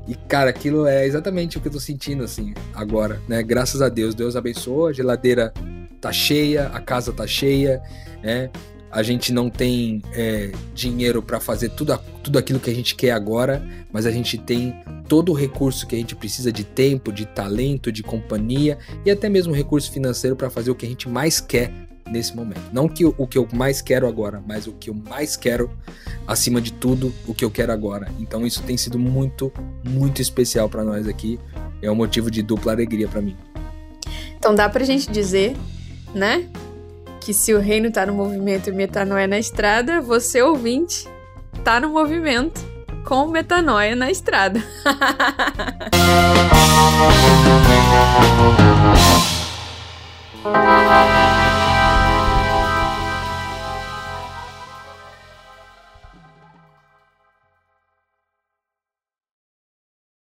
E, 0.07 0.15
cara, 0.15 0.49
aquilo 0.49 0.85
é 0.85 1.05
exatamente 1.05 1.57
o 1.57 1.61
que 1.61 1.67
eu 1.67 1.71
tô 1.71 1.79
sentindo, 1.79 2.23
assim, 2.23 2.53
agora, 2.73 3.21
né? 3.27 3.41
Graças 3.41 3.81
a 3.81 3.89
Deus, 3.89 4.13
Deus 4.13 4.35
abençoou, 4.35 4.87
a 4.87 4.93
geladeira 4.93 5.53
tá 5.99 6.11
cheia, 6.11 6.67
a 6.67 6.79
casa 6.79 7.11
tá 7.11 7.25
cheia, 7.25 7.81
né? 8.23 8.49
A 8.91 9.03
gente 9.03 9.31
não 9.31 9.49
tem 9.49 10.01
é, 10.13 10.51
dinheiro 10.73 11.21
para 11.21 11.39
fazer 11.39 11.69
tudo, 11.69 11.99
tudo 12.23 12.39
aquilo 12.39 12.59
que 12.59 12.69
a 12.71 12.73
gente 12.73 12.95
quer 12.95 13.11
agora, 13.11 13.63
mas 13.91 14.05
a 14.05 14.11
gente 14.11 14.37
tem 14.37 14.73
todo 15.07 15.31
o 15.31 15.35
recurso 15.35 15.85
que 15.85 15.95
a 15.95 15.97
gente 15.97 16.15
precisa 16.15 16.51
de 16.51 16.63
tempo, 16.63 17.11
de 17.11 17.25
talento, 17.25 17.91
de 17.91 18.01
companhia 18.01 18.77
e 19.05 19.11
até 19.11 19.29
mesmo 19.29 19.53
recurso 19.53 19.91
financeiro 19.91 20.35
para 20.35 20.49
fazer 20.49 20.71
o 20.71 20.75
que 20.75 20.85
a 20.85 20.89
gente 20.89 21.07
mais 21.07 21.39
quer 21.39 21.88
nesse 22.11 22.35
momento. 22.35 22.61
Não 22.71 22.87
que 22.87 23.05
o 23.05 23.27
que 23.27 23.37
eu 23.37 23.47
mais 23.53 23.81
quero 23.81 24.07
agora, 24.07 24.41
mas 24.45 24.67
o 24.67 24.73
que 24.73 24.89
eu 24.89 24.93
mais 24.93 25.37
quero 25.37 25.71
acima 26.27 26.61
de 26.61 26.73
tudo, 26.73 27.13
o 27.27 27.33
que 27.33 27.43
eu 27.43 27.51
quero 27.51 27.71
agora. 27.71 28.11
Então 28.19 28.45
isso 28.45 28.61
tem 28.63 28.77
sido 28.77 28.99
muito, 28.99 29.51
muito 29.83 30.21
especial 30.21 30.69
para 30.69 30.83
nós 30.83 31.07
aqui. 31.07 31.39
É 31.81 31.89
um 31.89 31.95
motivo 31.95 32.29
de 32.29 32.41
dupla 32.41 32.73
alegria 32.73 33.07
para 33.07 33.21
mim. 33.21 33.35
Então 34.37 34.53
dá 34.53 34.69
pra 34.69 34.83
gente 34.83 35.11
dizer, 35.11 35.55
né, 36.13 36.47
que 37.19 37.33
se 37.33 37.53
o 37.53 37.59
reino 37.59 37.91
tá 37.91 38.05
no 38.05 38.13
movimento 38.13 38.69
e 38.69 38.73
metanoia 38.73 39.27
na 39.27 39.39
estrada, 39.39 40.01
você 40.01 40.41
ouvinte 40.41 41.07
tá 41.63 41.79
no 41.79 41.89
movimento 41.89 42.61
com 43.03 43.27
metanoia 43.27 43.95
na 43.95 44.11
estrada. 44.11 44.61